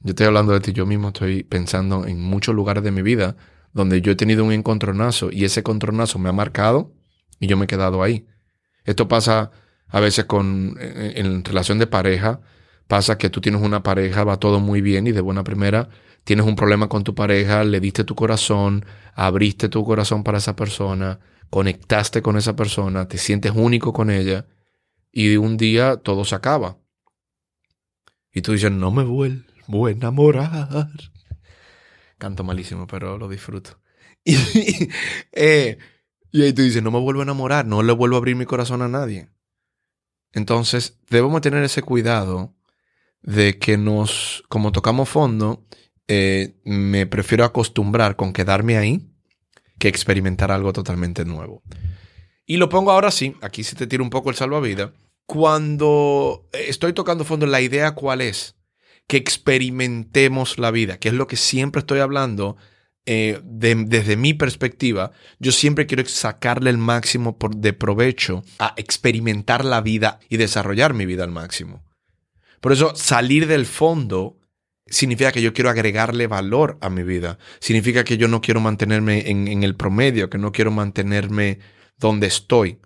Yo 0.00 0.10
estoy 0.10 0.26
hablando 0.26 0.52
de 0.52 0.60
ti, 0.60 0.72
yo 0.72 0.86
mismo 0.86 1.08
estoy 1.08 1.42
pensando 1.42 2.06
en 2.06 2.20
muchos 2.20 2.54
lugares 2.54 2.84
de 2.84 2.92
mi 2.92 3.02
vida 3.02 3.36
donde 3.72 4.00
yo 4.00 4.12
he 4.12 4.16
tenido 4.16 4.44
un 4.44 4.52
encontronazo 4.52 5.30
y 5.32 5.44
ese 5.44 5.60
encontronazo 5.60 6.18
me 6.18 6.28
ha 6.28 6.32
marcado 6.32 6.92
y 7.40 7.48
yo 7.48 7.56
me 7.56 7.64
he 7.64 7.68
quedado 7.68 8.02
ahí. 8.02 8.26
Esto 8.84 9.08
pasa 9.08 9.50
a 9.88 10.00
veces 10.00 10.24
con, 10.24 10.76
en, 10.80 11.44
relación 11.44 11.78
de 11.78 11.86
pareja, 11.86 12.40
pasa 12.86 13.18
que 13.18 13.28
tú 13.28 13.40
tienes 13.40 13.60
una 13.60 13.82
pareja, 13.82 14.24
va 14.24 14.38
todo 14.38 14.60
muy 14.60 14.80
bien 14.80 15.06
y 15.06 15.12
de 15.12 15.20
buena 15.20 15.44
primera 15.44 15.88
tienes 16.24 16.46
un 16.46 16.56
problema 16.56 16.88
con 16.88 17.04
tu 17.04 17.14
pareja, 17.14 17.64
le 17.64 17.80
diste 17.80 18.04
tu 18.04 18.14
corazón, 18.14 18.84
abriste 19.14 19.68
tu 19.68 19.84
corazón 19.84 20.24
para 20.24 20.38
esa 20.38 20.54
persona, 20.54 21.18
conectaste 21.50 22.22
con 22.22 22.36
esa 22.36 22.56
persona, 22.56 23.08
te 23.08 23.18
sientes 23.18 23.52
único 23.54 23.92
con 23.92 24.10
ella 24.10 24.46
y 25.12 25.36
un 25.36 25.56
día 25.56 25.96
todo 25.96 26.24
se 26.24 26.34
acaba. 26.34 26.78
Y 28.32 28.42
tú 28.42 28.52
dices, 28.52 28.70
no 28.70 28.90
me 28.90 29.04
vuelvo 29.04 29.86
a 29.86 29.90
enamorar. 29.90 30.88
Canto 32.18 32.44
malísimo, 32.44 32.86
pero 32.86 33.18
lo 33.18 33.28
disfruto. 33.28 33.80
Y, 34.24 34.36
eh, 35.32 35.78
y 36.30 36.42
ahí 36.42 36.52
tú 36.52 36.62
dices, 36.62 36.82
no 36.82 36.90
me 36.90 37.00
vuelvo 37.00 37.20
a 37.20 37.24
enamorar, 37.24 37.64
no 37.64 37.82
le 37.82 37.92
vuelvo 37.92 38.16
a 38.16 38.18
abrir 38.18 38.36
mi 38.36 38.44
corazón 38.44 38.82
a 38.82 38.88
nadie. 38.88 39.30
Entonces, 40.32 40.98
debemos 41.08 41.40
tener 41.40 41.64
ese 41.64 41.82
cuidado 41.82 42.54
de 43.22 43.58
que 43.58 43.78
nos, 43.78 44.44
como 44.48 44.72
tocamos 44.72 45.08
fondo, 45.08 45.66
eh, 46.08 46.60
me 46.64 47.06
prefiero 47.06 47.44
acostumbrar 47.44 48.16
con 48.16 48.32
quedarme 48.32 48.76
ahí 48.76 49.08
que 49.78 49.88
experimentar 49.88 50.50
algo 50.50 50.72
totalmente 50.72 51.24
nuevo. 51.24 51.62
Y 52.46 52.56
lo 52.56 52.68
pongo 52.68 52.90
ahora 52.90 53.10
sí, 53.10 53.36
aquí 53.42 53.62
se 53.62 53.76
te 53.76 53.86
tira 53.86 54.02
un 54.02 54.10
poco 54.10 54.30
el 54.30 54.36
salvavidas. 54.36 54.90
Cuando 55.26 56.48
estoy 56.52 56.94
tocando 56.94 57.24
fondo, 57.24 57.46
la 57.46 57.60
idea 57.60 57.94
cuál 57.94 58.22
es? 58.22 58.56
Que 59.06 59.18
experimentemos 59.18 60.58
la 60.58 60.70
vida, 60.70 60.98
que 60.98 61.08
es 61.08 61.14
lo 61.14 61.26
que 61.26 61.36
siempre 61.36 61.80
estoy 61.80 62.00
hablando 62.00 62.56
eh, 63.04 63.40
desde 63.42 64.16
mi 64.16 64.34
perspectiva, 64.34 65.12
yo 65.38 65.52
siempre 65.52 65.86
quiero 65.86 66.04
sacarle 66.06 66.70
el 66.70 66.78
máximo 66.78 67.38
de 67.56 67.72
provecho 67.72 68.44
a 68.58 68.74
experimentar 68.76 69.64
la 69.64 69.80
vida 69.80 70.20
y 70.28 70.36
desarrollar 70.36 70.92
mi 70.94 71.06
vida 71.06 71.24
al 71.24 71.30
máximo. 71.30 71.82
Por 72.60 72.72
eso 72.72 72.94
salir 72.96 73.46
del 73.46 73.66
fondo 73.66 74.37
significa 74.90 75.32
que 75.32 75.42
yo 75.42 75.52
quiero 75.52 75.70
agregarle 75.70 76.26
valor 76.26 76.78
a 76.80 76.90
mi 76.90 77.02
vida. 77.02 77.38
Significa 77.60 78.04
que 78.04 78.16
yo 78.16 78.28
no 78.28 78.40
quiero 78.40 78.60
mantenerme 78.60 79.30
en, 79.30 79.62
el 79.62 79.74
promedio, 79.76 80.30
que 80.30 80.38
no 80.38 80.52
quiero 80.52 80.70
mantenerme 80.70 81.60
donde 81.98 82.26
estoy. 82.26 82.78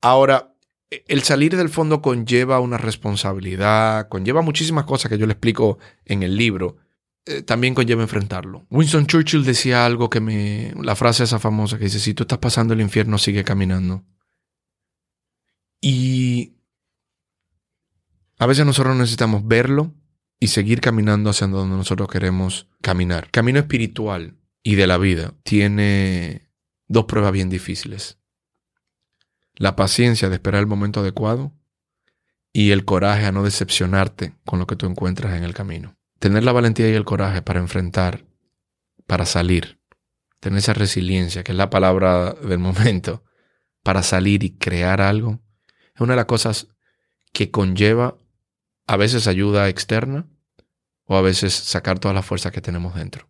Ahora, 0.00 0.54
el 0.90 1.22
salir 1.22 1.56
del 1.56 1.68
fondo 1.68 2.02
conlleva 2.02 2.60
una 2.60 2.78
responsabilidad, 2.78 4.08
conlleva 4.08 4.42
muchísimas 4.42 4.84
cosas 4.84 5.10
que 5.10 5.18
yo 5.18 5.26
le 5.26 5.32
explico 5.32 5.78
en 6.04 6.22
el 6.22 6.36
libro. 6.36 6.78
Eh, 7.26 7.42
también 7.42 7.74
conlleva 7.74 8.02
enfrentarlo. 8.02 8.66
Winston 8.70 9.06
Churchill 9.06 9.44
decía 9.44 9.84
algo 9.84 10.08
que 10.08 10.20
me... 10.20 10.72
La 10.80 10.96
frase 10.96 11.24
esa 11.24 11.38
famosa 11.38 11.78
que 11.78 11.84
dice, 11.84 12.00
si 12.00 12.14
tú 12.14 12.24
estás 12.24 12.38
pasando 12.38 12.74
el 12.74 12.80
infierno, 12.80 13.18
sigue 13.18 13.44
caminando. 13.44 14.04
Y 15.80 16.54
a 18.38 18.46
veces 18.46 18.64
nosotros 18.64 18.96
necesitamos 18.96 19.46
verlo 19.46 19.94
y 20.40 20.48
seguir 20.48 20.80
caminando 20.80 21.30
hacia 21.30 21.46
donde 21.46 21.76
nosotros 21.76 22.08
queremos 22.08 22.66
caminar. 22.80 23.30
Camino 23.30 23.60
espiritual 23.60 24.36
y 24.62 24.74
de 24.74 24.86
la 24.86 24.98
vida 24.98 25.34
tiene 25.44 26.50
dos 26.88 27.04
pruebas 27.04 27.32
bien 27.32 27.50
difíciles. 27.50 28.18
La 29.54 29.76
paciencia 29.76 30.28
de 30.28 30.36
esperar 30.36 30.60
el 30.60 30.66
momento 30.66 31.00
adecuado 31.00 31.52
y 32.52 32.72
el 32.72 32.84
coraje 32.84 33.26
a 33.26 33.32
no 33.32 33.44
decepcionarte 33.44 34.34
con 34.44 34.58
lo 34.58 34.66
que 34.66 34.76
tú 34.76 34.86
encuentras 34.86 35.36
en 35.36 35.44
el 35.44 35.54
camino 35.54 36.00
tener 36.20 36.44
la 36.44 36.52
valentía 36.52 36.88
y 36.88 36.94
el 36.94 37.04
coraje 37.04 37.42
para 37.42 37.58
enfrentar, 37.58 38.24
para 39.06 39.26
salir, 39.26 39.80
tener 40.38 40.58
esa 40.58 40.74
resiliencia, 40.74 41.42
que 41.42 41.52
es 41.52 41.58
la 41.58 41.70
palabra 41.70 42.34
del 42.34 42.58
momento, 42.60 43.24
para 43.82 44.04
salir 44.04 44.44
y 44.44 44.56
crear 44.56 45.00
algo, 45.00 45.40
es 45.94 46.00
una 46.00 46.12
de 46.12 46.18
las 46.18 46.26
cosas 46.26 46.68
que 47.32 47.50
conlleva 47.50 48.18
a 48.90 48.96
veces 48.96 49.28
ayuda 49.28 49.68
externa 49.68 50.26
o 51.04 51.16
a 51.16 51.22
veces 51.22 51.54
sacar 51.54 52.00
todas 52.00 52.12
las 52.12 52.26
fuerzas 52.26 52.50
que 52.50 52.60
tenemos 52.60 52.96
dentro. 52.96 53.28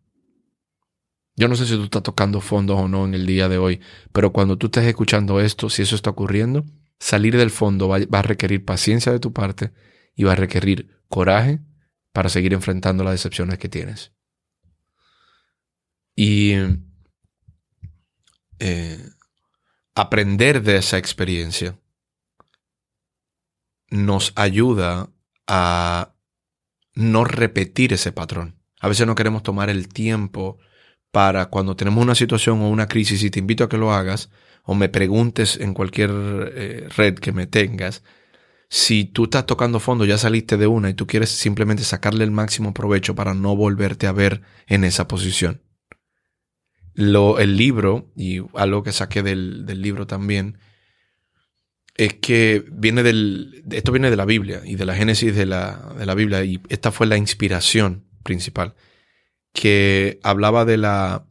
Yo 1.36 1.48
no 1.48 1.54
sé 1.54 1.66
si 1.66 1.74
tú 1.74 1.84
estás 1.84 2.02
tocando 2.02 2.40
fondos 2.40 2.78
o 2.78 2.88
no 2.88 3.04
en 3.04 3.12
el 3.12 3.26
día 3.26 3.46
de 3.46 3.58
hoy, 3.58 3.78
pero 4.10 4.32
cuando 4.32 4.56
tú 4.56 4.68
estés 4.68 4.86
escuchando 4.86 5.38
esto, 5.38 5.68
si 5.68 5.82
eso 5.82 5.96
está 5.96 6.08
ocurriendo, 6.08 6.64
salir 6.98 7.36
del 7.36 7.50
fondo 7.50 7.88
va, 7.88 7.98
a 7.98 8.22
requerir 8.22 8.64
paciencia 8.64 9.12
de 9.12 9.20
tu 9.20 9.34
parte 9.34 9.70
y 10.16 10.24
va 10.24 10.32
a 10.32 10.36
requerir 10.36 10.98
coraje 11.10 11.60
para 12.12 12.30
seguir 12.30 12.54
enfrentando 12.54 13.04
las 13.04 13.12
decepciones 13.12 13.58
que 13.58 13.68
tienes. 13.68 14.12
Y 16.16 16.54
eh, 18.60 19.10
aprender 19.94 20.62
de 20.62 20.78
esa 20.78 20.96
experiencia 20.96 21.78
nos 23.90 24.32
ayuda 24.36 25.10
a 25.52 26.14
no 26.94 27.24
repetir 27.24 27.92
ese 27.92 28.12
patrón. 28.12 28.56
A 28.80 28.88
veces 28.88 29.06
no 29.06 29.16
queremos 29.16 29.42
tomar 29.42 29.68
el 29.68 29.88
tiempo 29.88 30.58
para 31.10 31.46
cuando 31.46 31.74
tenemos 31.74 32.02
una 32.02 32.14
situación 32.14 32.60
o 32.60 32.68
una 32.68 32.86
crisis 32.86 33.22
y 33.24 33.30
te 33.30 33.40
invito 33.40 33.64
a 33.64 33.68
que 33.68 33.76
lo 33.76 33.92
hagas 33.92 34.30
o 34.62 34.74
me 34.76 34.88
preguntes 34.88 35.56
en 35.56 35.74
cualquier 35.74 36.10
eh, 36.54 36.88
red 36.96 37.18
que 37.18 37.32
me 37.32 37.48
tengas, 37.48 38.04
si 38.68 39.04
tú 39.04 39.24
estás 39.24 39.46
tocando 39.46 39.80
fondo, 39.80 40.04
ya 40.04 40.16
saliste 40.16 40.56
de 40.56 40.68
una 40.68 40.90
y 40.90 40.94
tú 40.94 41.08
quieres 41.08 41.30
simplemente 41.30 41.82
sacarle 41.82 42.22
el 42.22 42.30
máximo 42.30 42.72
provecho 42.72 43.16
para 43.16 43.34
no 43.34 43.56
volverte 43.56 44.06
a 44.06 44.12
ver 44.12 44.42
en 44.68 44.84
esa 44.84 45.08
posición. 45.08 45.62
Lo, 46.94 47.40
el 47.40 47.56
libro, 47.56 48.12
y 48.14 48.42
algo 48.54 48.84
que 48.84 48.92
saqué 48.92 49.24
del, 49.24 49.66
libro 49.82 50.06
también, 50.06 50.58
es 52.00 52.14
que 52.14 52.64
viene 52.72 53.02
del, 53.02 53.62
esto 53.70 53.92
viene 53.92 54.08
de 54.08 54.16
la 54.16 54.24
Biblia 54.24 54.62
y 54.64 54.76
de 54.76 54.86
la 54.86 54.94
Génesis 54.94 55.36
de 55.36 55.44
la, 55.44 55.92
de 55.98 56.06
la 56.06 56.14
Biblia, 56.14 56.42
y 56.42 56.58
esta 56.70 56.92
fue 56.92 57.06
la 57.06 57.18
inspiración 57.18 58.06
principal, 58.22 58.74
que 59.52 60.18
hablaba 60.22 60.64
de 60.64 60.78
la, 60.78 61.26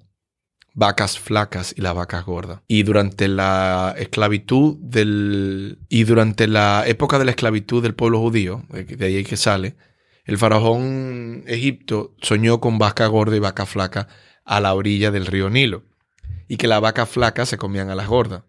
vacas 0.75 1.17
flacas 1.17 1.73
y 1.75 1.81
las 1.81 1.95
vacas 1.95 2.23
gordas. 2.23 2.61
Y 2.67 2.83
durante 2.83 3.27
la 3.27 3.95
esclavitud 3.97 4.77
del. 4.79 5.79
Y 5.89 6.03
durante 6.03 6.47
la 6.47 6.83
época 6.85 7.17
de 7.17 7.25
la 7.25 7.31
esclavitud 7.31 7.81
del 7.81 7.95
pueblo 7.95 8.19
judío, 8.19 8.63
de 8.69 9.05
ahí 9.05 9.23
que 9.23 9.38
sale, 9.38 9.75
el 10.23 10.38
faraón 10.38 11.45
Egipto 11.47 12.15
soñó 12.21 12.59
con 12.59 12.77
vaca 12.77 13.07
gorda 13.07 13.35
y 13.35 13.39
vaca 13.39 13.65
flaca 13.65 14.07
a 14.45 14.59
la 14.59 14.75
orilla 14.75 15.09
del 15.09 15.25
río 15.25 15.49
Nilo. 15.49 15.83
Y 16.47 16.57
que 16.57 16.67
las 16.67 16.79
vacas 16.79 17.09
flacas 17.09 17.49
se 17.49 17.57
comían 17.57 17.89
a 17.89 17.95
las 17.95 18.07
gordas. 18.07 18.43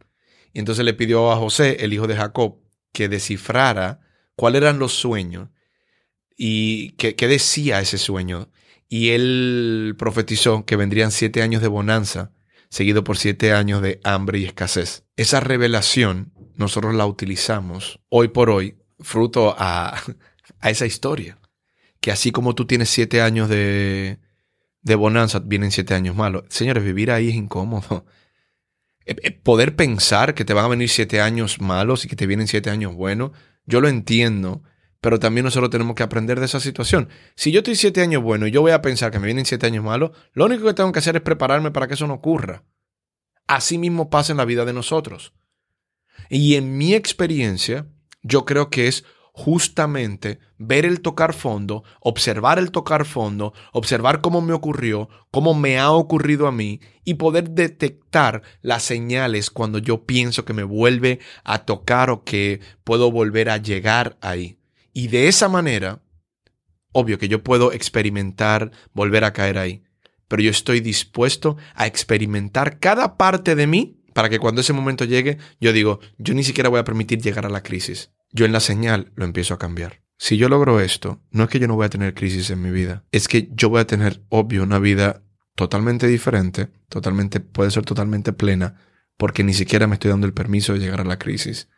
Y 0.52 0.59
entonces 0.59 0.85
le 0.85 0.95
pidió 0.95 1.30
a 1.33 1.37
José, 1.37 1.78
el 1.80 1.92
hijo 1.92 2.07
de 2.07 2.16
Jacob, 2.16 2.59
que 2.92 3.09
descifrara 3.09 4.00
cuáles 4.35 4.62
eran 4.62 4.78
los 4.78 4.92
sueños 4.92 5.49
y 6.37 6.92
qué, 6.92 7.14
decía 7.28 7.80
ese 7.80 7.99
sueño. 7.99 8.50
Y 8.88 9.11
él 9.11 9.95
profetizó 9.99 10.64
que 10.64 10.76
vendrían 10.76 11.12
siete 11.12 11.42
años 11.42 11.62
de 11.62 11.69
bonanza, 11.69 12.33
seguido 12.69 13.04
por 13.04 13.19
siete 13.19 13.52
años 13.52 13.83
de 13.83 14.00
hambre 14.04 14.38
y 14.38 14.45
escasez. 14.45 15.04
Esa 15.16 15.40
revelación 15.40 16.33
nosotros 16.57 16.95
la 16.95 17.07
utilizamos 17.07 18.00
hoy 18.09 18.28
por 18.28 18.50
hoy, 18.50 18.78
fruto 18.99 19.54
a, 19.59 19.97
a 20.61 20.71
esa 20.71 20.87
historia. 20.87 21.38
Que 22.00 22.11
así 22.11 22.33
como 22.33 22.54
tú 22.54 22.66
tienes 22.66 22.88
siete 22.88 23.21
años 23.21 23.49
de, 23.49 24.19
de 24.83 24.95
bonanza, 24.95 25.40
vienen 25.40 25.71
siete 25.71 25.95
años 25.95 26.16
malos. 26.16 26.45
Señores, 26.49 26.83
vivir 26.83 27.11
ahí 27.11 27.28
es 27.28 27.35
incómodo. 27.35 28.07
Eh, 29.10 29.16
eh, 29.24 29.30
poder 29.32 29.74
pensar 29.74 30.34
que 30.34 30.44
te 30.44 30.54
van 30.54 30.66
a 30.66 30.68
venir 30.68 30.88
siete 30.88 31.20
años 31.20 31.60
malos 31.60 32.04
y 32.04 32.08
que 32.08 32.14
te 32.14 32.28
vienen 32.28 32.46
siete 32.46 32.70
años 32.70 32.94
buenos, 32.94 33.32
yo 33.66 33.80
lo 33.80 33.88
entiendo, 33.88 34.62
pero 35.00 35.18
también 35.18 35.44
nosotros 35.44 35.68
tenemos 35.68 35.96
que 35.96 36.04
aprender 36.04 36.38
de 36.38 36.46
esa 36.46 36.60
situación. 36.60 37.08
Si 37.34 37.50
yo 37.50 37.58
estoy 37.58 37.74
siete 37.74 38.02
años 38.02 38.22
bueno 38.22 38.46
y 38.46 38.52
yo 38.52 38.60
voy 38.60 38.70
a 38.70 38.82
pensar 38.82 39.10
que 39.10 39.18
me 39.18 39.26
vienen 39.26 39.46
siete 39.46 39.66
años 39.66 39.84
malos, 39.84 40.12
lo 40.32 40.44
único 40.44 40.64
que 40.64 40.74
tengo 40.74 40.92
que 40.92 41.00
hacer 41.00 41.16
es 41.16 41.22
prepararme 41.22 41.72
para 41.72 41.88
que 41.88 41.94
eso 41.94 42.06
no 42.06 42.14
ocurra. 42.14 42.62
Así 43.48 43.78
mismo 43.78 44.10
pasa 44.10 44.32
en 44.32 44.36
la 44.36 44.44
vida 44.44 44.64
de 44.64 44.74
nosotros. 44.74 45.32
Y 46.28 46.54
en 46.54 46.78
mi 46.78 46.94
experiencia, 46.94 47.88
yo 48.22 48.44
creo 48.44 48.70
que 48.70 48.86
es 48.86 49.04
justamente 49.32 50.38
ver 50.58 50.84
el 50.84 51.00
tocar 51.00 51.34
fondo, 51.34 51.84
observar 52.00 52.58
el 52.58 52.70
tocar 52.70 53.04
fondo, 53.04 53.52
observar 53.72 54.20
cómo 54.20 54.40
me 54.40 54.52
ocurrió, 54.52 55.08
cómo 55.30 55.54
me 55.54 55.78
ha 55.78 55.90
ocurrido 55.90 56.46
a 56.46 56.52
mí 56.52 56.80
y 57.04 57.14
poder 57.14 57.50
detectar 57.50 58.42
las 58.60 58.82
señales 58.82 59.50
cuando 59.50 59.78
yo 59.78 60.04
pienso 60.04 60.44
que 60.44 60.52
me 60.52 60.64
vuelve 60.64 61.20
a 61.44 61.64
tocar 61.64 62.10
o 62.10 62.25
que 62.25 62.60
puedo 62.84 63.10
volver 63.10 63.50
a 63.50 63.56
llegar 63.56 64.18
ahí. 64.20 64.58
Y 64.92 65.08
de 65.08 65.28
esa 65.28 65.49
manera, 65.49 66.02
obvio 66.92 67.18
que 67.18 67.28
yo 67.28 67.42
puedo 67.42 67.72
experimentar 67.72 68.70
volver 68.92 69.25
a 69.25 69.32
caer 69.32 69.58
ahí, 69.58 69.84
pero 70.28 70.42
yo 70.42 70.50
estoy 70.50 70.80
dispuesto 70.80 71.56
a 71.75 71.87
experimentar 71.87 72.78
cada 72.78 73.16
parte 73.16 73.54
de 73.54 73.66
mí 73.66 73.96
para 74.12 74.28
que 74.28 74.38
cuando 74.38 74.60
ese 74.60 74.72
momento 74.72 75.04
llegue, 75.04 75.38
yo 75.60 75.72
digo, 75.72 76.00
yo 76.18 76.34
ni 76.34 76.44
siquiera 76.44 76.68
voy 76.68 76.80
a 76.80 76.84
permitir 76.84 77.20
llegar 77.20 77.46
a 77.46 77.50
la 77.50 77.62
crisis. 77.62 78.10
Yo 78.32 78.46
en 78.46 78.52
la 78.52 78.60
señal 78.60 79.12
lo 79.16 79.25
empiezo 79.25 79.54
a 79.54 79.58
cambiar. 79.58 80.02
Si 80.16 80.37
yo 80.37 80.49
logro 80.49 80.80
esto, 80.80 81.22
no 81.30 81.44
es 81.44 81.50
que 81.50 81.58
yo 81.58 81.66
no 81.66 81.76
voy 81.76 81.87
a 81.87 81.90
tener 81.90 82.14
crisis 82.14 82.50
en 82.50 82.60
mi 82.60 82.70
vida, 82.70 83.04
es 83.10 83.26
que 83.26 83.49
yo 83.52 83.70
voy 83.70 83.80
a 83.80 83.87
tener, 83.87 84.22
obvio, 84.28 84.62
una 84.62 84.78
vida 84.78 85.22
totalmente 85.54 86.06
diferente, 86.06 86.68
totalmente, 86.88 87.40
puede 87.40 87.70
ser 87.70 87.84
totalmente 87.84 88.32
plena, 88.32 88.76
porque 89.16 89.44
ni 89.44 89.54
siquiera 89.54 89.87
me 89.87 89.94
estoy 89.94 90.10
dando 90.10 90.26
el 90.26 90.34
permiso 90.34 90.75
de 90.75 90.78
llegar 90.78 91.00
a 91.00 91.04
la 91.04 91.18
crisis. 91.18 91.68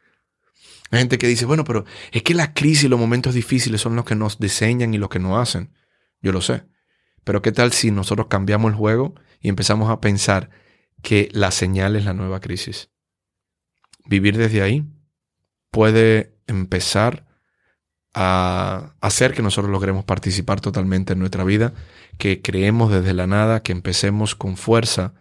Hay 0.90 0.98
gente 0.98 1.18
que 1.18 1.26
dice, 1.26 1.46
bueno, 1.46 1.64
pero 1.64 1.84
es 2.10 2.22
que 2.22 2.34
la 2.34 2.52
crisis 2.52 2.84
y 2.84 2.88
los 2.88 3.00
momentos 3.00 3.34
difíciles 3.34 3.80
son 3.80 3.96
los 3.96 4.04
que 4.04 4.14
nos 4.14 4.38
diseñan 4.38 4.92
y 4.92 4.98
los 4.98 5.08
que 5.08 5.18
nos 5.18 5.40
hacen. 5.40 5.72
Yo 6.20 6.32
lo 6.32 6.40
sé. 6.40 6.64
Pero 7.24 7.42
¿qué 7.42 7.52
tal 7.52 7.72
si 7.72 7.90
nosotros 7.90 8.26
cambiamos 8.28 8.72
el 8.72 8.76
juego 8.76 9.14
y 9.40 9.48
empezamos 9.48 9.90
a 9.90 10.00
pensar 10.00 10.50
que 11.00 11.28
la 11.32 11.50
señal 11.50 11.96
es 11.96 12.04
la 12.04 12.12
nueva 12.12 12.40
crisis? 12.40 12.90
Vivir 14.04 14.36
desde 14.36 14.62
ahí 14.62 14.84
puede 15.72 16.36
empezar 16.46 17.26
a 18.14 18.94
hacer 19.00 19.32
que 19.32 19.42
nosotros 19.42 19.72
logremos 19.72 20.04
participar 20.04 20.60
totalmente 20.60 21.14
en 21.14 21.18
nuestra 21.18 21.42
vida, 21.42 21.72
que 22.18 22.42
creemos 22.42 22.92
desde 22.92 23.14
la 23.14 23.26
nada, 23.26 23.62
que 23.62 23.72
empecemos 23.72 24.36
con 24.36 24.56
fuerza 24.56 25.14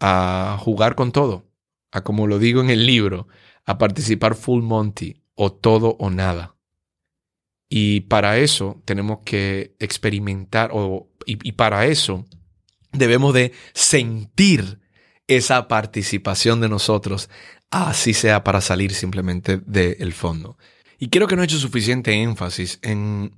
a 0.00 0.56
jugar 0.58 0.94
con 0.96 1.12
todo, 1.12 1.46
a 1.92 2.02
como 2.02 2.26
lo 2.26 2.38
digo 2.38 2.60
en 2.60 2.70
el 2.70 2.86
libro, 2.86 3.28
a 3.66 3.78
participar 3.78 4.34
full 4.34 4.62
Monty 4.62 5.22
o 5.34 5.52
todo 5.52 5.96
o 5.98 6.10
nada. 6.10 6.56
Y 7.68 8.00
para 8.02 8.38
eso 8.38 8.82
tenemos 8.84 9.18
que 9.24 9.76
experimentar 9.78 10.70
o, 10.72 11.10
y, 11.26 11.52
para 11.52 11.86
eso 11.86 12.24
debemos 12.92 13.34
de 13.34 13.52
sentir 13.74 14.80
esa 15.26 15.66
participación 15.66 16.60
de 16.60 16.68
nosotros, 16.68 17.28
así 17.70 18.14
sea 18.14 18.44
para 18.44 18.60
salir 18.60 18.92
simplemente 18.94 19.58
del 19.58 20.12
fondo. 20.12 20.58
Y 20.98 21.08
creo 21.08 21.26
que 21.26 21.36
no 21.36 21.42
he 21.42 21.46
hecho 21.46 21.58
suficiente 21.58 22.12
énfasis 22.12 22.78
en... 22.82 23.36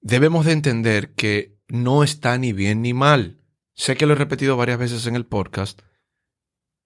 Debemos 0.00 0.44
de 0.44 0.52
entender 0.52 1.14
que 1.14 1.56
no 1.68 2.04
está 2.04 2.36
ni 2.38 2.52
bien 2.52 2.82
ni 2.82 2.92
mal. 2.94 3.40
Sé 3.74 3.96
que 3.96 4.06
lo 4.06 4.12
he 4.12 4.16
repetido 4.16 4.56
varias 4.56 4.78
veces 4.78 5.06
en 5.06 5.16
el 5.16 5.26
podcast, 5.26 5.80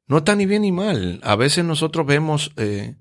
no 0.06 0.18
está 0.18 0.34
ni 0.34 0.46
bien 0.46 0.62
ni 0.62 0.72
mal. 0.72 1.20
A 1.22 1.37
veces 1.37 1.64
nosotros 1.64 2.06
vemos 2.06 2.52
eh, 2.56 2.96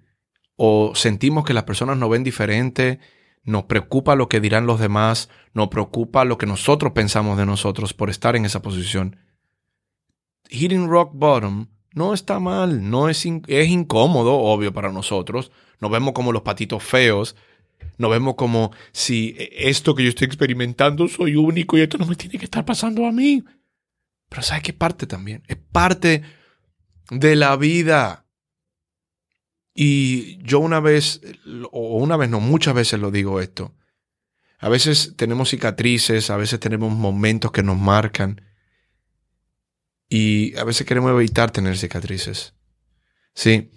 o 0.57 0.93
sentimos 0.93 1.45
que 1.45 1.53
las 1.53 1.63
personas 1.63 1.97
nos 1.97 2.10
ven 2.10 2.23
diferente, 2.23 2.99
nos 3.43 3.63
preocupa 3.63 4.15
lo 4.15 4.27
que 4.27 4.41
dirán 4.41 4.67
los 4.67 4.79
demás, 4.79 5.29
nos 5.53 5.69
preocupa 5.69 6.25
lo 6.25 6.38
que 6.38 6.45
nosotros 6.45 6.91
pensamos 6.91 7.38
de 7.38 7.45
nosotros 7.45 7.93
por 7.93 8.10
estar 8.10 8.36
en 8.36 8.43
esa 8.43 8.62
posición. 8.62 9.17
Hitting 10.49 10.89
rock 10.89 11.12
bottom 11.13 11.67
no 11.93 12.13
está 12.13 12.39
mal, 12.39 12.89
no 12.89 13.10
es, 13.10 13.26
es 13.47 13.67
incómodo, 13.69 14.38
obvio, 14.38 14.73
para 14.73 14.91
nosotros. 14.91 15.52
Nos 15.80 15.91
vemos 15.91 16.13
como 16.13 16.32
los 16.32 16.41
patitos 16.41 16.84
feos, 16.84 17.36
nos 17.97 18.12
vemos 18.12 18.36
como 18.36 18.71
si 18.91 19.36
esto 19.52 19.95
que 19.95 20.04
yo 20.04 20.10
estoy 20.10 20.26
experimentando 20.26 21.08
soy 21.08 21.36
único 21.36 21.78
y 21.78 21.82
esto 21.82 21.97
no 21.97 22.06
me 22.06 22.15
tiene 22.15 22.38
que 22.38 22.45
estar 22.45 22.65
pasando 22.65 23.06
a 23.06 23.12
mí. 23.12 23.43
Pero 24.30 24.41
¿sabes 24.41 24.63
qué 24.63 24.73
parte 24.73 25.08
también? 25.08 25.43
Es 25.47 25.58
parte 25.58 26.23
de 27.10 27.36
la 27.36 27.56
vida. 27.56 28.26
Y 29.73 30.38
yo 30.43 30.60
una 30.60 30.80
vez, 30.80 31.21
o 31.71 31.97
una 31.97 32.17
vez 32.17 32.30
no, 32.30 32.39
muchas 32.39 32.73
veces 32.73 33.00
lo 33.00 33.12
digo 33.12 33.39
esto. 33.39 33.76
A 34.60 34.69
veces 34.69 35.13
tenemos 35.15 35.50
cicatrices, 35.50 36.30
a 36.30 36.38
veces 36.38 36.60
tenemos 36.60 36.91
momentos 36.91 37.52
que 37.52 37.63
nos 37.63 37.78
marcan. 37.78 38.41
Y 40.10 40.56
a 40.58 40.63
veces 40.63 40.88
queremos 40.88 41.12
evitar 41.12 41.52
tener 41.52 41.78
cicatrices. 41.78 42.54
Sí. 43.34 43.72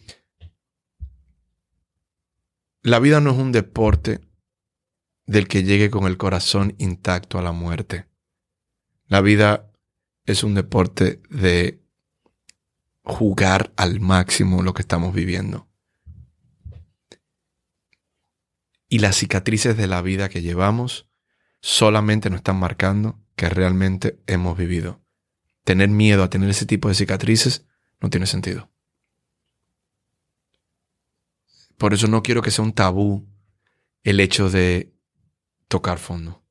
La 2.83 2.99
vida 2.99 3.21
no 3.21 3.33
es 3.33 3.37
un 3.37 3.53
deporte 3.53 4.21
del 5.27 5.49
que 5.49 5.63
llegue 5.63 5.91
con 5.91 6.07
el 6.07 6.17
corazón 6.17 6.75
intacto 6.79 7.39
a 7.39 7.43
la 7.43 7.53
muerte. 7.53 8.07
La 9.07 9.21
vida 9.21 9.71
es 10.25 10.45
un 10.45 10.55
deporte 10.55 11.21
de 11.31 11.83
jugar 13.03 13.73
al 13.77 14.01
máximo 14.01 14.63
lo 14.63 14.73
que 14.73 14.83
estamos 14.83 15.15
viviendo. 15.15 15.69
Y 18.89 18.99
las 18.99 19.17
cicatrices 19.17 19.77
de 19.77 19.87
la 19.87 20.03
vida 20.03 20.29
que 20.29 20.43
llevamos 20.43 21.09
solamente 21.61 22.31
nos 22.31 22.39
están 22.39 22.59
marcando 22.59 23.21
que 23.37 23.49
realmente 23.49 24.21
hemos 24.27 24.57
vivido. 24.57 25.01
Tener 25.65 25.89
miedo 25.89 26.23
a 26.23 26.31
tener 26.31 26.49
ese 26.51 26.67
tipo 26.67 26.89
de 26.89 26.95
cicatrices 26.95 27.67
no 28.01 28.11
tiene 28.11 28.27
sentido. 28.27 28.71
Por 31.77 31.95
eso 31.95 32.09
no 32.09 32.23
quiero 32.23 32.43
que 32.43 32.51
sea 32.51 32.65
un 32.65 32.73
tabú 32.73 33.27
el 34.03 34.21
hecho 34.21 34.51
de 34.51 34.95
tocar 35.69 35.99
fondo. 35.99 36.45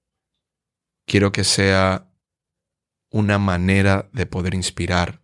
Quiero 1.06 1.32
que 1.32 1.43
sea 1.43 2.12
una 3.10 3.39
manera 3.39 4.10
de 4.13 4.26
poder 4.26 4.54
inspirar 4.54 5.22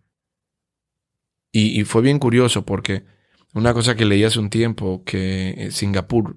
y, 1.58 1.84
fue 1.84 2.02
bien 2.02 2.18
curioso 2.18 2.66
porque 2.66 3.06
una 3.54 3.72
cosa 3.72 3.96
que 3.96 4.04
leí 4.04 4.22
hace 4.24 4.38
un 4.38 4.50
tiempo, 4.50 5.04
que 5.04 5.54
en 5.56 5.72
Singapur, 5.72 6.36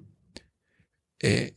eh, 1.20 1.54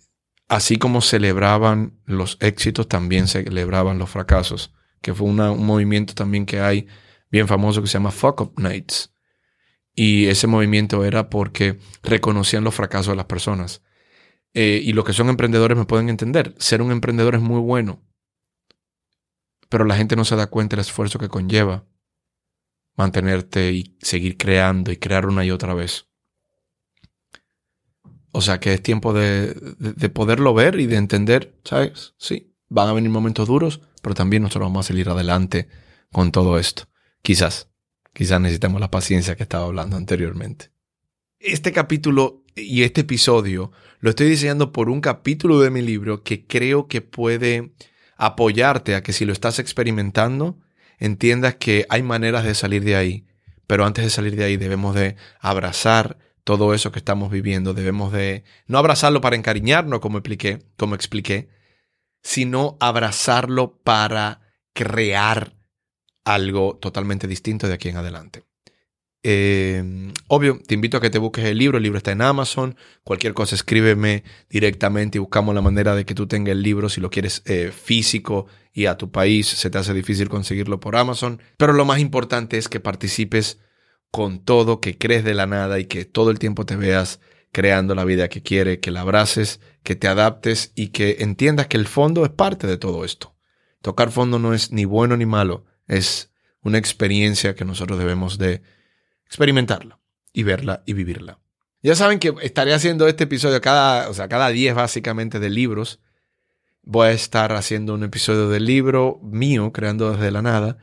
así 0.49 0.75
como 0.75 0.99
celebraban 0.99 1.97
los 2.05 2.37
éxitos, 2.41 2.89
también 2.89 3.29
celebraban 3.29 3.99
los 3.99 4.09
fracasos, 4.09 4.73
que 5.03 5.13
fue 5.13 5.27
un 5.27 5.35
movimiento 5.35 6.15
también 6.15 6.47
que 6.47 6.59
hay 6.61 6.87
bien 7.29 7.47
famoso 7.47 7.81
que 7.81 7.87
se 7.87 7.93
llama 7.93 8.09
Fuck 8.09 8.41
Up 8.41 8.53
Nights. 8.57 9.13
Y 9.93 10.27
ese 10.27 10.47
movimiento 10.47 11.05
era 11.05 11.29
porque 11.29 11.77
reconocían 12.01 12.63
los 12.63 12.73
fracasos 12.73 13.11
de 13.11 13.17
las 13.17 13.25
personas. 13.25 13.83
Eh, 14.53 14.81
y 14.83 14.93
los 14.93 15.05
que 15.05 15.13
son 15.13 15.29
emprendedores 15.29 15.77
me 15.77 15.85
pueden 15.85 16.09
entender. 16.09 16.55
Ser 16.57 16.81
un 16.81 16.91
emprendedor 16.91 17.35
es 17.35 17.41
muy 17.41 17.59
bueno, 17.59 18.01
pero 19.69 19.85
la 19.85 19.95
gente 19.95 20.15
no 20.15 20.25
se 20.25 20.35
da 20.35 20.47
cuenta 20.47 20.75
del 20.75 20.85
esfuerzo 20.85 21.19
que 21.19 21.29
conlleva 21.29 21.85
mantenerte 22.95 23.71
y 23.73 23.97
seguir 24.01 24.37
creando 24.37 24.91
y 24.91 24.97
crear 24.97 25.25
una 25.25 25.43
y 25.43 25.51
otra 25.51 25.73
vez. 25.73 26.07
O 28.31 28.41
sea 28.41 28.59
que 28.59 28.73
es 28.73 28.81
tiempo 28.81 29.13
de, 29.13 29.55
poderlo 30.13 30.53
ver 30.53 30.79
y 30.79 30.87
de 30.87 30.95
entender, 30.95 31.59
¿sabes? 31.63 32.13
Sí, 32.17 32.52
van 32.73 32.89
a 32.89 32.93
venir 32.93 33.11
momentos 33.11 33.47
duros, 33.47 33.81
pero 34.01 34.15
también 34.15 34.41
nosotros 34.41 34.63
vamos 34.63 34.85
a 34.85 34.87
salir 34.87 35.07
adelante 35.07 35.67
con 36.11 36.31
todo 36.31 36.57
esto. 36.57 36.89
Quizás, 37.21 37.69
quizás 38.13 38.41
necesitamos 38.41 38.81
la 38.81 38.89
paciencia 38.89 39.35
que 39.35 39.43
estaba 39.43 39.65
hablando 39.65 39.95
anteriormente. 39.95 40.71
Este 41.39 41.71
capítulo 41.71 42.43
y 42.55 42.81
este 42.81 43.01
episodio 43.01 43.71
lo 43.99 44.09
estoy 44.09 44.27
diseñando 44.27 44.71
por 44.71 44.89
un 44.89 45.01
capítulo 45.01 45.59
de 45.59 45.69
mi 45.69 45.83
libro 45.83 46.23
que 46.23 46.47
creo 46.47 46.87
que 46.87 47.01
puede 47.01 47.73
apoyarte 48.17 48.95
a 48.95 49.03
que 49.03 49.13
si 49.13 49.25
lo 49.25 49.33
estás 49.33 49.59
experimentando, 49.59 50.57
entiendas 50.97 51.55
que 51.55 51.85
hay 51.89 52.01
maneras 52.01 52.43
de 52.43 52.55
salir 52.55 52.83
de 52.83 52.95
ahí, 52.95 53.27
pero 53.67 53.85
antes 53.85 54.03
de 54.03 54.09
salir 54.09 54.35
de 54.35 54.45
ahí 54.45 54.57
debemos 54.57 54.95
de 54.95 55.15
abrazar 55.39 56.17
todo 56.43 56.73
eso 56.73 56.91
que 56.91 56.99
estamos 56.99 57.29
viviendo, 57.29 57.75
debemos 57.75 58.11
de 58.11 58.43
no 58.65 58.79
abrazarlo 58.79 59.21
para 59.21 59.35
encariñarnos 59.35 59.99
como 59.99 60.17
expliqué, 60.17 60.59
como 60.75 60.95
expliqué, 60.95 61.49
sino 62.23 62.77
abrazarlo 62.79 63.77
para 63.83 64.41
crear 64.73 65.53
algo 66.25 66.77
totalmente 66.81 67.27
distinto 67.27 67.67
de 67.67 67.73
aquí 67.73 67.89
en 67.89 67.97
adelante. 67.97 68.43
Eh, 69.25 70.11
obvio, 70.27 70.59
te 70.67 70.73
invito 70.73 70.97
a 70.97 71.01
que 71.01 71.09
te 71.09 71.17
busques 71.17 71.45
el 71.45 71.57
libro. 71.57 71.77
El 71.77 71.83
libro 71.83 71.97
está 71.97 72.11
en 72.11 72.21
Amazon. 72.21 72.75
Cualquier 73.03 73.33
cosa, 73.33 73.55
escríbeme 73.55 74.23
directamente 74.49 75.17
y 75.17 75.19
buscamos 75.19 75.55
la 75.55 75.61
manera 75.61 75.95
de 75.95 76.05
que 76.05 76.13
tú 76.13 76.27
tengas 76.27 76.51
el 76.51 76.61
libro 76.61 76.89
si 76.89 76.99
lo 76.99 77.09
quieres 77.09 77.41
eh, 77.45 77.71
físico 77.71 78.47
y 78.73 78.87
a 78.87 78.97
tu 78.97 79.11
país 79.11 79.47
se 79.47 79.69
te 79.69 79.77
hace 79.77 79.93
difícil 79.93 80.27
conseguirlo 80.29 80.79
por 80.79 80.95
Amazon. 80.95 81.41
Pero 81.57 81.73
lo 81.73 81.85
más 81.85 81.99
importante 81.99 82.57
es 82.57 82.67
que 82.67 82.79
participes 82.79 83.59
con 84.11 84.43
todo, 84.43 84.81
que 84.81 84.97
crees 84.97 85.23
de 85.23 85.33
la 85.33 85.47
nada 85.47 85.79
y 85.79 85.85
que 85.85 86.05
todo 86.05 86.29
el 86.29 86.39
tiempo 86.39 86.65
te 86.65 86.75
veas 86.75 87.19
creando 87.53 87.93
la 87.93 88.03
vida 88.03 88.27
que 88.27 88.41
quiere, 88.41 88.79
que 88.79 88.91
la 88.91 89.01
abraces, 89.01 89.61
que 89.83 89.95
te 89.95 90.07
adaptes 90.07 90.73
y 90.75 90.87
que 90.87 91.17
entiendas 91.19 91.67
que 91.67 91.77
el 91.77 91.87
fondo 91.87 92.25
es 92.25 92.31
parte 92.31 92.67
de 92.67 92.77
todo 92.77 93.05
esto. 93.05 93.35
Tocar 93.81 94.11
fondo 94.11 94.39
no 94.39 94.53
es 94.53 94.71
ni 94.71 94.85
bueno 94.85 95.15
ni 95.15 95.27
malo, 95.27 95.63
es 95.87 96.31
una 96.63 96.79
experiencia 96.79 97.53
que 97.53 97.63
nosotros 97.63 97.99
debemos 97.99 98.39
de 98.39 98.63
experimentarla 99.27 99.99
y 100.33 100.43
verla 100.43 100.81
y 100.87 100.93
vivirla. 100.93 101.39
Ya 101.83 101.95
saben 101.95 102.17
que 102.17 102.33
estaré 102.41 102.73
haciendo 102.73 103.07
este 103.07 103.25
episodio 103.25 103.61
cada, 103.61 104.09
o 104.09 104.13
sea, 104.15 104.27
cada 104.27 104.49
10 104.49 104.73
básicamente 104.73 105.39
de 105.39 105.49
libros. 105.49 105.99
Voy 106.81 107.09
a 107.09 107.11
estar 107.11 107.51
haciendo 107.51 107.93
un 107.93 108.03
episodio 108.03 108.49
del 108.49 108.65
libro 108.65 109.19
mío, 109.21 109.71
creando 109.71 110.11
desde 110.11 110.31
la 110.31 110.41
nada, 110.41 110.77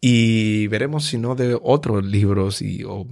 y 0.00 0.66
veremos 0.66 1.06
si 1.06 1.16
no 1.16 1.34
de 1.34 1.58
otros 1.62 2.04
libros 2.04 2.60
y, 2.60 2.84
o, 2.84 3.06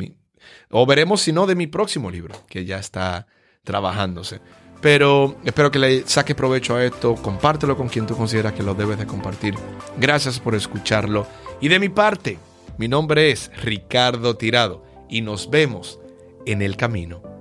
o 0.70 0.86
veremos 0.86 1.20
si 1.20 1.32
no 1.32 1.46
de 1.46 1.54
mi 1.54 1.66
próximo 1.66 2.10
libro, 2.10 2.34
que 2.48 2.64
ya 2.64 2.78
está 2.78 3.26
trabajándose. 3.64 4.40
Pero 4.80 5.36
espero 5.44 5.70
que 5.70 5.78
le 5.78 6.06
saques 6.06 6.36
provecho 6.36 6.76
a 6.76 6.84
esto, 6.84 7.16
compártelo 7.16 7.76
con 7.76 7.88
quien 7.88 8.06
tú 8.06 8.16
consideras 8.16 8.52
que 8.52 8.62
lo 8.62 8.74
debes 8.74 8.98
de 8.98 9.06
compartir. 9.06 9.54
Gracias 9.98 10.38
por 10.38 10.54
escucharlo. 10.54 11.26
Y 11.60 11.68
de 11.68 11.80
mi 11.80 11.88
parte, 11.88 12.38
mi 12.78 12.86
nombre 12.86 13.30
es 13.30 13.50
Ricardo 13.62 14.36
Tirado 14.36 14.84
y 15.08 15.22
nos 15.22 15.50
vemos 15.50 15.98
en 16.46 16.62
el 16.62 16.76
camino. 16.76 17.37